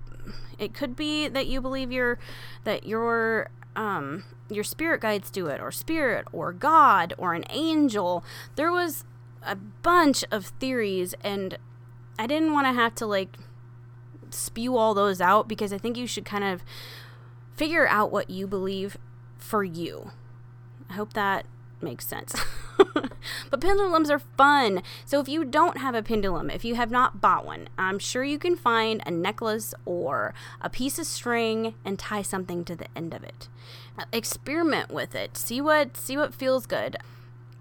it 0.58 0.74
could 0.74 0.96
be 0.96 1.28
that 1.28 1.48
you 1.48 1.62
believe 1.62 1.92
your 1.92 2.18
that 2.64 2.86
your 2.86 3.50
um 3.76 4.24
your 4.50 4.64
spirit 4.64 5.02
guides 5.02 5.30
do 5.30 5.48
it 5.48 5.60
or 5.60 5.72
spirit 5.72 6.26
or 6.32 6.52
god 6.52 7.14
or 7.18 7.34
an 7.34 7.46
angel. 7.50 8.24
There 8.56 8.72
was 8.72 9.06
a 9.46 9.56
bunch 9.56 10.24
of 10.32 10.48
theories 10.48 11.14
and 11.22 11.58
I 12.18 12.28
didn't 12.28 12.54
want 12.54 12.68
to 12.68 12.74
have 12.74 12.96
to 12.96 13.06
like 13.06 13.38
spew 14.30 14.78
all 14.78 14.94
those 14.94 15.22
out 15.22 15.48
because 15.48 15.72
I 15.72 15.78
think 15.78 15.98
you 15.98 16.08
should 16.08 16.26
kind 16.26 16.44
of 16.44 16.64
figure 17.56 17.88
out 17.88 18.12
what 18.12 18.30
you 18.30 18.48
believe 18.48 18.98
for 19.38 19.64
you. 19.64 20.12
I 20.90 20.94
hope 20.94 21.14
that 21.14 21.46
makes 21.82 22.08
sense. 22.08 22.36
but 23.50 23.62
pendulums 23.62 24.10
are 24.10 24.20
fun. 24.20 24.82
So 25.06 25.20
if 25.20 25.28
you 25.28 25.44
don't 25.44 25.78
have 25.78 25.96
a 25.96 26.02
pendulum, 26.02 26.50
if 26.50 26.66
you 26.66 26.76
have 26.76 26.92
not 26.92 27.22
bought 27.22 27.46
one, 27.46 27.70
I'm 27.78 28.00
sure 28.00 28.24
you 28.24 28.40
can 28.40 28.56
find 28.56 29.04
a 29.06 29.12
necklace 29.12 29.74
or 29.86 30.34
a 30.62 30.70
piece 30.70 30.98
of 30.98 31.06
string 31.06 31.76
and 31.84 32.00
tie 32.00 32.22
something 32.22 32.64
to 32.66 32.76
the 32.76 32.88
end 32.96 33.14
of 33.14 33.24
it. 33.24 33.50
Experiment 34.12 34.92
with 34.92 35.14
it. 35.14 35.38
See 35.38 35.62
what 35.62 35.96
see 35.98 36.18
what 36.18 36.34
feels 36.34 36.66
good. 36.66 36.98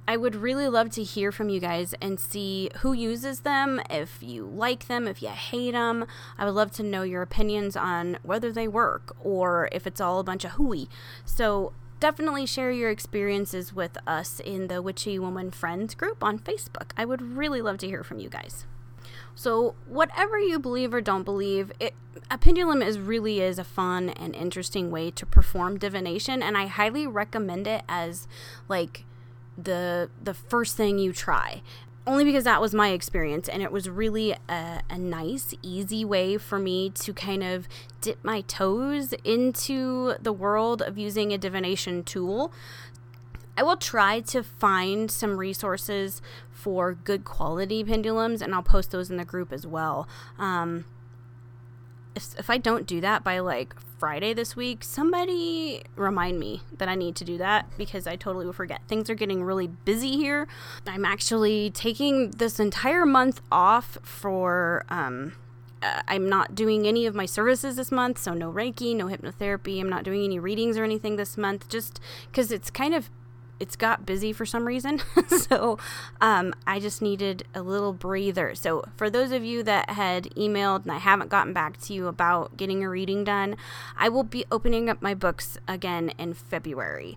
I 0.07 0.17
would 0.17 0.35
really 0.35 0.69
love 0.69 0.91
to 0.91 1.03
hear 1.03 1.31
from 1.31 1.49
you 1.49 1.61
guys 1.61 1.95
and 2.01 2.19
see 2.19 2.71
who 2.79 2.93
uses 2.93 3.41
them, 3.41 3.81
if 3.88 4.23
you 4.23 4.45
like 4.47 4.88
them, 4.88 5.07
if 5.07 5.23
you 5.23 5.29
hate 5.29 5.73
them. 5.73 6.07
I 6.37 6.45
would 6.45 6.55
love 6.55 6.73
to 6.73 6.83
know 6.83 7.03
your 7.03 7.23
opinions 7.23 7.77
on 7.77 8.19
whether 8.23 8.51
they 8.51 8.67
work 8.67 9.15
or 9.23 9.69
if 9.71 9.87
it's 9.87 10.01
all 10.01 10.19
a 10.19 10.25
bunch 10.25 10.45
of 10.45 10.53
hooey. 10.53 10.88
So 11.25 11.73
definitely 12.01 12.47
share 12.47 12.73
your 12.73 12.91
experiences 12.91 13.73
with 13.73 13.97
us 14.07 14.41
in 14.41 14.67
the 14.67 14.83
Witchy 14.83 15.21
Woman 15.21 15.53
Friends 15.53 15.95
group 15.95 16.25
on 16.25 16.37
Facebook. 16.37 16.91
I 16.97 17.05
would 17.05 17.23
really 17.23 17.62
love 17.62 17.79
to 17.79 17.87
hear 17.87 18.03
from 18.03 18.19
you 18.19 18.29
guys. 18.29 18.67
So, 19.35 19.77
whatever 19.87 20.38
you 20.38 20.59
believe 20.59 20.93
or 20.93 21.01
don't 21.01 21.23
believe, 21.23 21.73
it, 21.81 21.95
a 22.31 22.37
pendulum 22.37 22.83
is 22.83 22.99
really 22.99 23.41
is 23.41 23.59
a 23.59 23.65
fun 23.65 24.11
and 24.11 24.35
interesting 24.35 24.91
way 24.91 25.11
to 25.12 25.25
perform 25.25 25.79
divination, 25.79 26.43
and 26.43 26.57
I 26.57 26.67
highly 26.67 27.07
recommend 27.07 27.67
it 27.67 27.83
as 27.88 28.29
like 28.69 29.05
the 29.57 30.11
the 30.23 30.35
first 30.35 30.77
thing 30.77 30.99
you 30.99 31.12
try. 31.12 31.62
Only 32.05 32.25
because 32.25 32.43
that 32.45 32.61
was 32.61 32.75
my 32.75 32.88
experience 32.88 33.49
and 33.49 33.62
it 33.62 33.71
was 33.71 33.88
really 33.88 34.33
a, 34.49 34.83
a, 34.91 34.99
nice 34.99 35.55
easy 35.62 36.05
way 36.05 36.37
for 36.37 36.59
me 36.59 36.91
to 36.91 37.12
kind 37.12 37.45
of 37.45 37.69
dip 38.01 38.25
my 38.25 38.41
toes 38.41 39.15
into 39.23 40.15
the 40.21 40.33
world 40.33 40.83
of 40.83 40.99
using 40.99 41.33
a 41.33 41.38
divination 41.38 42.03
tool. 42.03 42.53
I 43.57 43.62
will 43.62 43.77
try 43.77 44.19
to 44.19 44.43
find 44.43 45.12
some 45.12 45.37
resources 45.37 46.21
for 46.51 46.93
good 46.93 47.25
quality 47.25 47.85
pendulums 47.85 48.43
and 48.43 48.53
i'll 48.53 48.65
post 48.65 48.91
those 48.91 49.09
in 49.09 49.17
the 49.17 49.25
group 49.25 49.53
as 49.53 49.65
well. 49.65 50.09
Um, 50.41 50.87
if, 52.17 52.37
if 52.37 52.51
i 52.51 52.59
don't 52.59 52.87
do 52.87 53.01
that 53.01 53.23
by 53.23 53.38
like 53.38 53.77
Friday 54.03 54.35
this 54.35 54.57
week, 54.57 54.83
somebody 54.83 55.81
remind 55.95 56.41
me 56.41 56.62
that 56.77 56.88
I 56.88 56.97
need 56.97 57.15
to 57.15 57.25
do 57.25 57.38
that 57.38 57.67
because 57.79 58.09
I 58.09 58.17
totally 58.17 58.45
will 58.45 58.53
forget. 58.53 58.81
Things 58.88 59.09
are 59.09 59.15
getting 59.15 59.45
really 59.45 59.69
busy 59.69 60.17
here. 60.17 60.49
I'm 60.88 61.05
actually 61.05 61.71
taking 61.71 62.33
this 62.33 62.59
entire 62.59 63.07
month 63.07 63.41
off 63.53 63.99
for. 64.03 64.85
Um, 64.88 65.35
uh, 65.85 66.03
I'm 66.09 66.29
not 66.29 66.57
doing 66.57 66.85
any 66.85 67.07
of 67.07 67.15
my 67.15 67.27
services 67.27 67.77
this 67.77 67.93
month, 67.93 68.19
so 68.19 68.35
no 68.35 68.53
Reiki, 68.53 68.97
no 68.97 69.07
hypnotherapy. 69.07 69.81
I'm 69.81 69.88
not 69.88 70.03
doing 70.03 70.25
any 70.25 70.41
readings 70.41 70.77
or 70.77 70.83
anything 70.83 71.15
this 71.15 71.38
month, 71.38 71.69
just 71.69 72.01
because 72.29 72.51
it's 72.51 72.73
kind 72.73 72.95
of 72.95 73.09
it's 73.62 73.77
got 73.77 74.05
busy 74.05 74.33
for 74.33 74.44
some 74.44 74.66
reason. 74.66 75.01
so 75.29 75.79
um, 76.20 76.53
I 76.66 76.81
just 76.81 77.01
needed 77.01 77.44
a 77.55 77.62
little 77.62 77.92
breather. 77.92 78.57
So 78.57 78.85
for 78.96 79.09
those 79.09 79.31
of 79.31 79.44
you 79.44 79.62
that 79.62 79.90
had 79.90 80.25
emailed 80.35 80.83
and 80.83 80.90
I 80.90 80.98
haven't 80.98 81.31
gotten 81.31 81.53
back 81.53 81.81
to 81.83 81.94
you 81.94 82.09
about 82.09 82.57
getting 82.57 82.83
a 82.83 82.90
reading 82.90 83.22
done, 83.22 83.57
I 83.96 84.09
will 84.09 84.25
be 84.25 84.44
opening 84.51 84.90
up 84.90 85.01
my 85.01 85.14
books 85.14 85.59
again 85.68 86.09
in 86.18 86.35
February. 86.35 87.16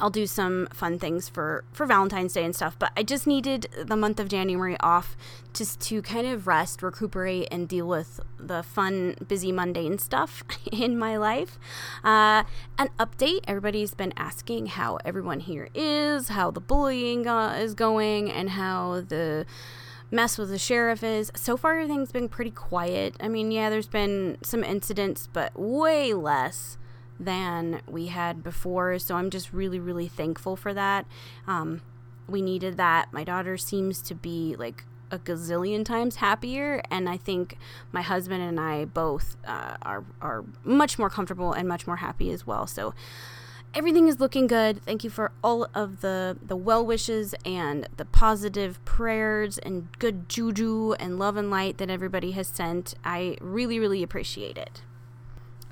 I'll 0.00 0.10
do 0.10 0.26
some 0.26 0.68
fun 0.72 0.98
things 0.98 1.28
for 1.28 1.64
for 1.72 1.86
Valentine's 1.86 2.32
Day 2.32 2.44
and 2.44 2.54
stuff. 2.54 2.78
But 2.78 2.92
I 2.96 3.02
just 3.02 3.26
needed 3.26 3.68
the 3.76 3.96
month 3.96 4.20
of 4.20 4.28
January 4.28 4.76
off 4.80 5.16
just 5.52 5.80
to 5.82 6.02
kind 6.02 6.26
of 6.26 6.46
rest, 6.46 6.82
recuperate, 6.82 7.48
and 7.50 7.68
deal 7.68 7.86
with 7.86 8.20
the 8.38 8.62
fun, 8.62 9.16
busy, 9.26 9.52
mundane 9.52 9.98
stuff 9.98 10.42
in 10.72 10.98
my 10.98 11.16
life. 11.16 11.58
Uh, 12.04 12.44
an 12.78 12.90
update: 12.98 13.40
everybody's 13.46 13.94
been 13.94 14.12
asking 14.16 14.66
how 14.66 14.98
everyone 15.04 15.40
here 15.40 15.68
is, 15.74 16.28
how 16.28 16.50
the 16.50 16.60
bullying 16.60 17.26
uh, 17.26 17.56
is 17.58 17.74
going, 17.74 18.30
and 18.30 18.50
how 18.50 19.00
the 19.00 19.46
mess 20.10 20.38
with 20.38 20.50
the 20.50 20.58
sheriff 20.58 21.02
is. 21.02 21.30
So 21.34 21.56
far, 21.56 21.74
everything's 21.74 22.12
been 22.12 22.28
pretty 22.28 22.50
quiet. 22.50 23.14
I 23.20 23.28
mean, 23.28 23.50
yeah, 23.50 23.70
there's 23.70 23.88
been 23.88 24.38
some 24.42 24.64
incidents, 24.64 25.28
but 25.32 25.58
way 25.58 26.14
less 26.14 26.78
than 27.18 27.80
we 27.86 28.06
had 28.06 28.42
before. 28.42 28.98
So 28.98 29.16
I'm 29.16 29.30
just 29.30 29.52
really, 29.52 29.78
really 29.78 30.08
thankful 30.08 30.56
for 30.56 30.72
that. 30.74 31.06
Um, 31.46 31.82
we 32.28 32.42
needed 32.42 32.76
that. 32.76 33.12
My 33.12 33.24
daughter 33.24 33.56
seems 33.56 34.02
to 34.02 34.14
be 34.14 34.54
like 34.58 34.84
a 35.10 35.18
gazillion 35.18 35.84
times 35.84 36.16
happier, 36.16 36.82
and 36.90 37.08
I 37.08 37.16
think 37.16 37.56
my 37.92 38.02
husband 38.02 38.42
and 38.42 38.60
I 38.60 38.84
both 38.84 39.36
uh, 39.46 39.76
are 39.82 40.04
are 40.20 40.44
much 40.64 40.98
more 40.98 41.10
comfortable 41.10 41.52
and 41.52 41.66
much 41.66 41.86
more 41.86 41.96
happy 41.96 42.30
as 42.30 42.46
well. 42.46 42.66
So 42.66 42.94
everything 43.74 44.08
is 44.08 44.20
looking 44.20 44.46
good. 44.46 44.82
Thank 44.84 45.04
you 45.04 45.10
for 45.10 45.32
all 45.42 45.68
of 45.74 46.00
the 46.02 46.36
the 46.42 46.56
well 46.56 46.84
wishes 46.84 47.34
and 47.44 47.88
the 47.96 48.04
positive 48.04 48.84
prayers 48.84 49.58
and 49.58 49.88
good 49.98 50.28
juju 50.28 50.92
and 50.94 51.18
love 51.18 51.36
and 51.36 51.50
light 51.50 51.78
that 51.78 51.90
everybody 51.90 52.32
has 52.32 52.48
sent. 52.48 52.94
I 53.04 53.38
really 53.40 53.78
really 53.78 54.02
appreciate 54.02 54.58
it 54.58 54.82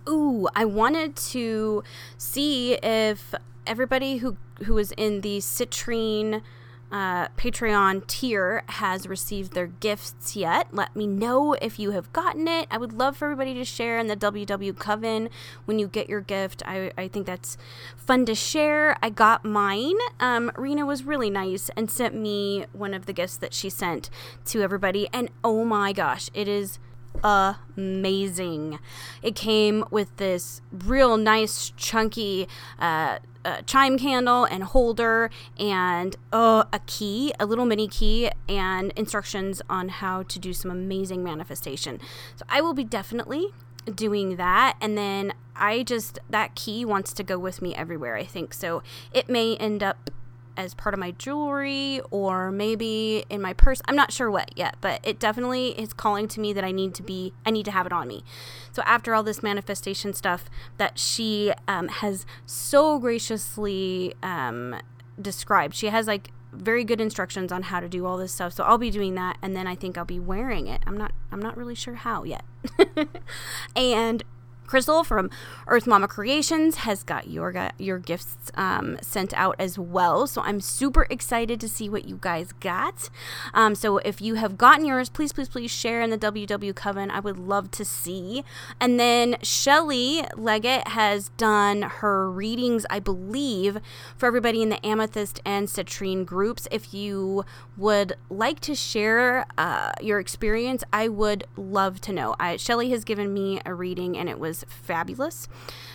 ooh, 0.09 0.49
I 0.55 0.65
wanted 0.65 1.17
to 1.17 1.83
see 2.19 2.75
if 2.75 3.35
everybody 3.67 4.19
who 4.19 4.37
who 4.65 4.75
was 4.75 4.93
in 4.93 5.21
the 5.21 5.39
Citrine 5.39 6.43
uh, 6.91 7.27
Patreon 7.37 8.07
tier 8.07 8.63
has 8.69 9.09
received 9.09 9.53
their 9.53 9.67
gifts 9.67 10.37
yet. 10.37 10.69
Let 10.73 10.95
me 10.95 11.07
know 11.07 11.55
if 11.55 11.79
you 11.79 11.91
have 11.91 12.13
gotten 12.13 12.47
it. 12.47 12.69
I 12.71 12.79
would 12.79 12.93
love 12.93 13.17
for 13.17 13.27
everybody 13.27 13.55
to 13.55 13.65
share 13.65 13.99
in 13.99 14.07
the 14.07 14.17
WW 14.17 14.79
Coven 14.79 15.29
when 15.65 15.79
you 15.79 15.89
get 15.89 16.09
your 16.09 16.21
gift. 16.21 16.63
I, 16.65 16.93
I 16.97 17.09
think 17.09 17.27
that's 17.27 17.59
fun 17.97 18.25
to 18.27 18.35
share. 18.35 18.97
I 19.03 19.11
got 19.11 19.45
mine. 19.45 19.97
Um, 20.21 20.53
Rena 20.57 20.87
was 20.87 21.05
really 21.05 21.31
nice 21.31 21.71
and 21.77 21.91
sent 21.91 22.15
me 22.15 22.67
one 22.73 22.95
of 22.95 23.07
the 23.07 23.13
gifts 23.13 23.37
that 23.39 23.53
she 23.53 23.69
sent 23.69 24.09
to 24.47 24.63
everybody. 24.63 25.09
And 25.13 25.31
oh 25.43 25.65
my 25.65 25.93
gosh, 25.93 26.31
it 26.35 26.47
is 26.47 26.79
amazing. 27.23 28.79
It 29.23 29.35
came 29.35 29.85
with 29.91 30.17
this 30.17 30.61
real 30.73 31.17
nice, 31.17 31.73
chunky 31.77 32.49
uh, 32.79 33.19
uh, 33.45 33.63
chime 33.63 33.97
candle 33.97 34.45
and 34.45 34.65
holder, 34.65 35.31
and 35.59 36.17
uh, 36.33 36.65
a 36.73 36.81
key, 36.87 37.33
a 37.39 37.47
little 37.47 37.65
mini 37.65 37.87
key, 37.87 38.31
and 38.49 38.93
instructions 38.97 39.63
on 39.71 39.89
how 39.89 40.25
to 40.25 40.39
do 40.39 40.53
some 40.53 40.71
amazing 40.71 41.23
manifestation. 41.23 42.01
So 42.35 42.45
I 42.49 42.61
will 42.61 42.75
be 42.75 42.83
definitely 42.85 43.55
doing 43.95 44.35
that. 44.35 44.77
And 44.81 44.99
then 44.99 45.33
I 45.55 45.85
just, 45.85 46.19
that 46.29 46.57
key 46.57 46.85
wants 46.85 47.13
to 47.13 47.23
go 47.23 47.39
with 47.39 47.63
me 47.63 47.73
everywhere, 47.75 48.17
I 48.17 48.25
think. 48.25 48.53
So 48.53 48.83
it 49.13 49.29
may 49.29 49.57
end 49.57 49.81
up 49.81 50.11
as 50.57 50.75
part 50.75 50.95
of 50.95 51.01
my 51.01 51.11
jewelry 51.13 52.01
or 52.11 52.51
maybe 52.51 53.25
in 53.29 53.41
my 53.41 53.53
purse. 53.53 53.81
I'm 53.87 53.97
not 53.97 54.13
sure 54.13 54.31
what 54.31 54.57
yet, 54.57 54.77
but 54.81 55.01
it 55.03 55.19
definitely 55.19 55.69
is 55.79 55.93
calling 55.93 56.29
to 56.29 56.41
me 56.41 56.53
that 56.53 56.65
I 56.65 56.73
need 56.73 56.95
to 56.95 57.03
be, 57.03 57.33
I 57.45 57.51
need 57.51 57.65
to 57.67 57.71
have 57.71 57.87
it 57.87 57.93
on 57.93 58.09
me. 58.09 58.25
So 58.73 58.83
after 58.83 59.15
all 59.15 59.23
this 59.23 59.43
manifestation 59.43 60.13
stuff 60.15 60.49
that 60.79 60.99
she 60.99 61.53
um, 61.69 61.89
has 61.89 62.27
so 62.45 62.99
graciously 62.99 64.15
um, 64.23 64.77
described, 65.21 65.75
she 65.75 65.89
has 65.89 66.07
like 66.07 66.31
very 66.53 66.85
good 66.85 67.01
instructions 67.01 67.53
on 67.53 67.65
how 67.65 67.81
to 67.81 67.89
do 67.89 68.07
all 68.07 68.17
this 68.17 68.33
stuff. 68.33 68.53
So 68.53 68.65
I'll 68.65 68.79
be 68.79 68.91
doing 68.91 69.15
that 69.15 69.37
and 69.43 69.55
then 69.55 69.67
I 69.67 69.75
think 69.75 69.99
I'll 69.99 70.05
be 70.05 70.21
wearing 70.21 70.67
it. 70.67 70.83
I'm 70.87 70.97
not 70.97 71.13
I'm 71.31 71.41
not 71.41 71.57
really 71.57 71.75
sure 71.75 71.95
how 71.95 72.25
yet. 72.25 72.45
and 73.77 74.25
Crystal 74.67 75.05
from 75.05 75.31
Earth 75.67 75.87
Mama 75.87 76.09
Creations 76.09 76.77
has 76.77 77.03
got 77.03 77.29
your 77.29 77.71
your 77.79 77.99
gifts 77.99 78.37
um, 78.55 78.99
sent 79.01 79.33
out 79.35 79.57
as 79.59 79.79
well. 79.79 80.27
So 80.27 80.43
I'm 80.43 80.61
super 80.61 81.07
excited 81.11 81.61
to 81.61 81.69
see 81.69 81.89
what 81.89 82.09
you 82.09 82.19
guys 82.21 82.53
got. 82.53 83.09
Um, 83.55 83.75
so 83.75 83.99
if 83.99 84.21
you 84.21 84.35
have 84.35 84.59
gotten 84.59 84.85
yours, 84.85 85.09
please, 85.09 85.33
please, 85.33 85.49
please 85.49 85.71
share 85.71 86.01
in 86.01 86.11
the 86.11 86.19
WW 86.19 86.75
Coven. 86.75 87.11
I 87.11 87.21
would 87.21 87.39
love 87.39 87.71
to 87.73 87.85
see. 87.85 88.45
And 88.81 88.99
then 88.99 89.37
Shelly 89.43 90.25
Leggett 90.37 90.89
has 90.89 91.31
done 91.31 91.83
her 91.83 92.31
readings, 92.31 92.87
I 92.91 92.99
believe, 92.99 93.79
for 94.17 94.27
everybody 94.27 94.63
in 94.63 94.69
the 94.69 94.85
Amethyst 94.85 95.41
and 95.45 95.69
Citrine 95.69 96.25
groups. 96.25 96.69
If 96.71 96.93
you 96.93 97.45
would 97.77 98.15
like 98.31 98.61
to 98.61 98.75
share 98.75 99.47
uh, 99.59 99.93
your 100.01 100.19
experience, 100.19 100.83
I 100.93 101.09
would 101.09 101.45
love 101.57 102.01
to 102.03 102.13
know. 102.13 102.35
Shelly 102.57 102.91
has 102.91 103.05
given 103.05 103.33
me 103.35 103.61
a 103.67 103.75
reading 103.75 104.17
and 104.17 104.29
it 104.29 104.39
was 104.39 104.65
fabulous. 104.69 105.49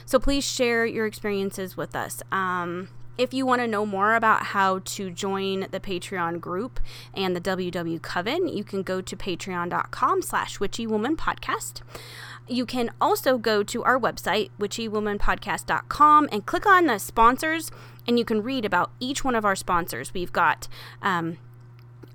So 0.06 0.20
please 0.20 0.44
share 0.44 0.86
your 0.86 1.06
experiences 1.06 1.76
with 1.76 1.96
us. 1.96 2.22
Um, 2.32 2.90
if 3.18 3.34
you 3.34 3.46
want 3.46 3.62
to 3.62 3.68
know 3.68 3.86
more 3.86 4.16
about 4.16 4.48
how 4.48 4.80
to 4.80 5.12
join 5.12 5.68
the 5.72 5.80
Patreon 5.80 6.40
group 6.40 6.80
and 7.14 7.36
the 7.36 7.42
WW 7.42 8.02
Coven, 8.02 8.48
you 8.48 8.64
can 8.64 8.84
go 8.84 9.02
to 9.02 9.16
patreon.com 9.16 10.22
slash 10.22 10.58
witchywomanpodcast. 10.60 11.82
You 12.48 12.66
can 12.66 12.92
also 13.00 13.38
go 13.38 13.64
to 13.64 13.84
our 13.84 14.00
website, 14.00 14.50
witchywomanpodcast.com, 14.60 16.30
and 16.32 16.46
click 16.46 16.66
on 16.66 16.88
the 16.88 16.98
sponsors, 16.98 17.70
and 18.08 18.18
you 18.18 18.26
can 18.26 18.42
read 18.42 18.66
about 18.66 18.92
each 19.00 19.24
one 19.24 19.36
of 19.36 19.46
our 19.46 19.56
sponsors. 19.56 20.14
We've 20.14 20.34
got 20.34 20.68
um, 21.02 21.38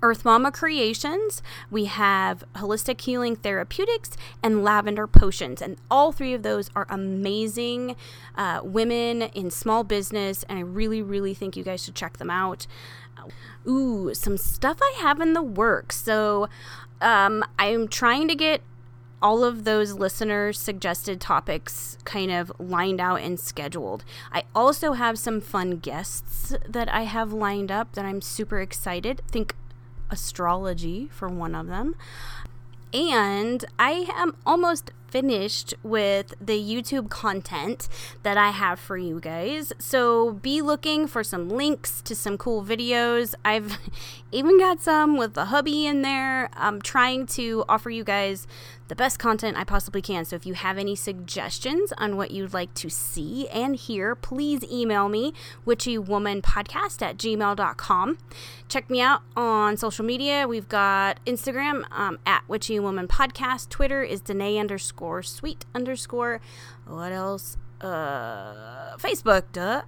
Earth 0.01 0.23
Mama 0.25 0.51
Creations, 0.51 1.41
we 1.71 1.85
have 1.85 2.43
Holistic 2.55 3.01
Healing 3.01 3.35
Therapeutics, 3.35 4.11
and 4.43 4.63
Lavender 4.63 5.07
Potions. 5.07 5.61
And 5.61 5.77
all 5.89 6.11
three 6.11 6.33
of 6.33 6.43
those 6.43 6.69
are 6.75 6.85
amazing 6.89 7.95
uh, 8.35 8.61
women 8.63 9.23
in 9.23 9.49
small 9.49 9.83
business, 9.83 10.43
and 10.49 10.59
I 10.59 10.61
really, 10.61 11.01
really 11.01 11.33
think 11.33 11.57
you 11.57 11.63
guys 11.63 11.83
should 11.83 11.95
check 11.95 12.17
them 12.17 12.29
out. 12.29 12.67
Ooh, 13.67 14.13
some 14.13 14.37
stuff 14.37 14.77
I 14.81 14.95
have 14.99 15.19
in 15.19 15.33
the 15.33 15.41
works. 15.41 15.97
So 15.97 16.47
um, 17.01 17.43
I'm 17.59 17.87
trying 17.87 18.27
to 18.29 18.35
get 18.35 18.61
all 19.21 19.43
of 19.43 19.63
those 19.63 19.93
listeners' 19.93 20.59
suggested 20.59 21.19
topics 21.19 21.97
kind 22.05 22.31
of 22.31 22.51
lined 22.59 23.01
out 23.01 23.19
and 23.19 23.39
scheduled. 23.39 24.05
I 24.31 24.43
also 24.53 24.93
have 24.93 25.17
some 25.17 25.41
fun 25.41 25.77
guests 25.77 26.53
that 26.67 26.87
I 26.93 27.03
have 27.03 27.33
lined 27.33 27.71
up 27.71 27.93
that 27.93 28.05
I'm 28.05 28.21
super 28.21 28.61
excited. 28.61 29.21
Think 29.27 29.55
astrology 30.09 31.09
for 31.11 31.27
one 31.27 31.55
of 31.55 31.67
them. 31.67 31.95
And 32.93 33.65
I 33.77 34.07
am 34.15 34.35
almost 34.45 34.91
finished 35.07 35.73
with 35.83 36.33
the 36.41 36.57
YouTube 36.57 37.09
content 37.09 37.87
that 38.23 38.37
I 38.37 38.51
have 38.51 38.79
for 38.79 38.97
you 38.97 39.19
guys. 39.19 39.71
So 39.79 40.33
be 40.33 40.61
looking 40.61 41.07
for 41.07 41.23
some 41.23 41.49
links 41.49 42.01
to 42.03 42.15
some 42.15 42.37
cool 42.37 42.63
videos. 42.63 43.33
I've 43.43 43.77
even 44.31 44.59
got 44.59 44.81
some 44.81 45.17
with 45.17 45.33
the 45.33 45.45
hubby 45.45 45.85
in 45.85 46.01
there. 46.01 46.49
I'm 46.53 46.81
trying 46.81 47.25
to 47.27 47.63
offer 47.69 47.89
you 47.89 48.03
guys 48.03 48.47
the 48.87 48.95
best 48.95 49.19
content 49.19 49.57
I 49.57 49.63
possibly 49.63 50.01
can. 50.01 50.25
So 50.25 50.35
if 50.35 50.45
you 50.45 50.53
have 50.53 50.77
any 50.77 50.95
suggestions 50.95 51.93
on 51.97 52.17
what 52.17 52.31
you'd 52.31 52.53
like 52.53 52.73
to 52.75 52.89
see 52.89 53.47
and 53.49 53.75
hear, 53.75 54.15
please 54.15 54.63
email 54.63 55.09
me, 55.09 55.33
witchywomanpodcast 55.65 57.01
at 57.01 57.17
gmail.com. 57.17 58.17
Check 58.67 58.89
me 58.89 59.01
out 59.01 59.21
on 59.35 59.77
social 59.77 60.05
media. 60.05 60.47
We've 60.47 60.67
got 60.67 61.23
Instagram 61.25 61.83
um, 61.91 62.19
at 62.25 62.47
witchywomanpodcast. 62.47 63.69
Twitter 63.69 64.03
is 64.03 64.21
Danae 64.21 64.57
underscore 64.57 64.77
underscore 64.77 65.23
sweet 65.23 65.65
underscore 65.73 66.41
what 66.85 67.11
else 67.11 67.57
uh 67.81 68.97
Facebook, 68.97 69.43
duh. 69.51 69.83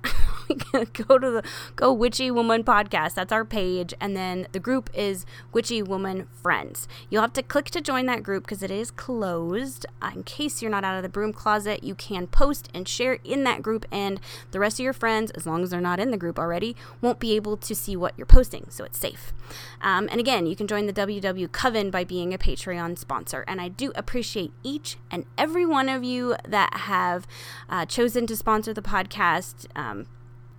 go 0.93 1.17
to 1.17 1.31
the 1.31 1.43
go 1.75 1.93
Witchy 1.93 2.31
Woman 2.31 2.63
podcast. 2.63 3.13
That's 3.13 3.31
our 3.31 3.45
page, 3.45 3.93
and 3.99 4.15
then 4.15 4.47
the 4.51 4.59
group 4.59 4.89
is 4.93 5.25
Witchy 5.53 5.81
Woman 5.81 6.27
Friends. 6.41 6.87
You'll 7.09 7.21
have 7.21 7.33
to 7.33 7.43
click 7.43 7.65
to 7.71 7.81
join 7.81 8.05
that 8.07 8.23
group 8.23 8.43
because 8.43 8.63
it 8.63 8.71
is 8.71 8.91
closed. 8.91 9.85
Uh, 10.01 10.11
in 10.15 10.23
case 10.23 10.61
you're 10.61 10.71
not 10.71 10.83
out 10.83 10.97
of 10.97 11.03
the 11.03 11.09
broom 11.09 11.33
closet, 11.33 11.83
you 11.83 11.95
can 11.95 12.27
post 12.27 12.69
and 12.73 12.87
share 12.87 13.19
in 13.23 13.43
that 13.43 13.61
group, 13.61 13.85
and 13.91 14.19
the 14.51 14.59
rest 14.59 14.79
of 14.79 14.83
your 14.83 14.93
friends, 14.93 15.31
as 15.31 15.45
long 15.45 15.63
as 15.63 15.69
they're 15.69 15.81
not 15.81 15.99
in 15.99 16.11
the 16.11 16.17
group 16.17 16.39
already, 16.39 16.75
won't 17.01 17.19
be 17.19 17.35
able 17.35 17.57
to 17.57 17.75
see 17.75 17.95
what 17.95 18.13
you're 18.17 18.25
posting, 18.25 18.67
so 18.69 18.83
it's 18.83 18.97
safe. 18.97 19.33
Um, 19.81 20.07
and 20.11 20.19
again, 20.19 20.45
you 20.45 20.55
can 20.55 20.67
join 20.67 20.85
the 20.87 20.93
WW 20.93 21.51
Coven 21.51 21.91
by 21.91 22.03
being 22.03 22.33
a 22.33 22.37
Patreon 22.37 22.97
sponsor, 22.97 23.43
and 23.47 23.61
I 23.61 23.67
do 23.67 23.91
appreciate 23.95 24.51
each 24.63 24.97
and 25.11 25.25
every 25.37 25.65
one 25.65 25.89
of 25.89 26.03
you 26.03 26.35
that 26.47 26.73
have. 26.73 27.27
Uh, 27.69 27.78
uh, 27.79 27.85
chosen 27.85 28.27
to 28.27 28.35
sponsor 28.35 28.73
the 28.73 28.81
podcast. 28.81 29.65
Um, 29.73 30.05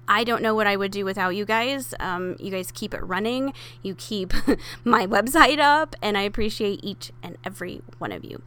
I 0.09 0.24
don't 0.24 0.42
know 0.42 0.54
what 0.54 0.66
I 0.66 0.76
would 0.76 0.90
do 0.90 1.04
without 1.04 1.30
you 1.30 1.44
guys. 1.44 1.94
Um, 2.00 2.37
you 2.40 2.50
guys 2.50 2.72
keep 2.72 2.94
it 2.94 3.02
running, 3.02 3.52
you 3.83 3.94
keep 3.94 4.33
my 4.85 5.06
website 5.06 5.59
up, 5.59 5.94
and 6.00 6.16
I 6.16 6.22
appreciate 6.22 6.80
each 6.83 7.12
and 7.22 7.37
every 7.44 7.83
one 7.98 8.11
of 8.11 8.24
you. 8.24 8.42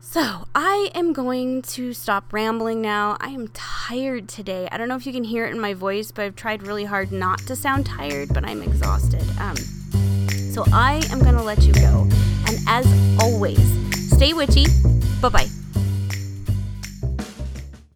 So, 0.00 0.46
I 0.54 0.90
am 0.94 1.12
going 1.12 1.62
to 1.62 1.92
stop 1.92 2.32
rambling 2.32 2.80
now. 2.80 3.16
I 3.20 3.28
am 3.28 3.48
tired 3.48 4.28
today. 4.28 4.68
I 4.70 4.78
don't 4.78 4.88
know 4.88 4.96
if 4.96 5.06
you 5.06 5.12
can 5.12 5.24
hear 5.24 5.44
it 5.46 5.52
in 5.54 5.60
my 5.60 5.74
voice, 5.74 6.10
but 6.10 6.24
I've 6.24 6.36
tried 6.36 6.62
really 6.62 6.84
hard 6.84 7.12
not 7.12 7.38
to 7.40 7.56
sound 7.56 7.86
tired, 7.86 8.32
but 8.32 8.44
I'm 8.44 8.62
exhausted. 8.62 9.24
Um, 9.38 9.56
so, 10.52 10.64
I 10.72 11.02
am 11.10 11.20
going 11.20 11.36
to 11.36 11.42
let 11.42 11.62
you 11.62 11.72
go. 11.72 12.08
And 12.46 12.58
as 12.66 12.86
always, 13.20 13.60
stay 14.10 14.32
witchy. 14.32 14.66
Bye 15.20 15.28
bye. 15.30 15.63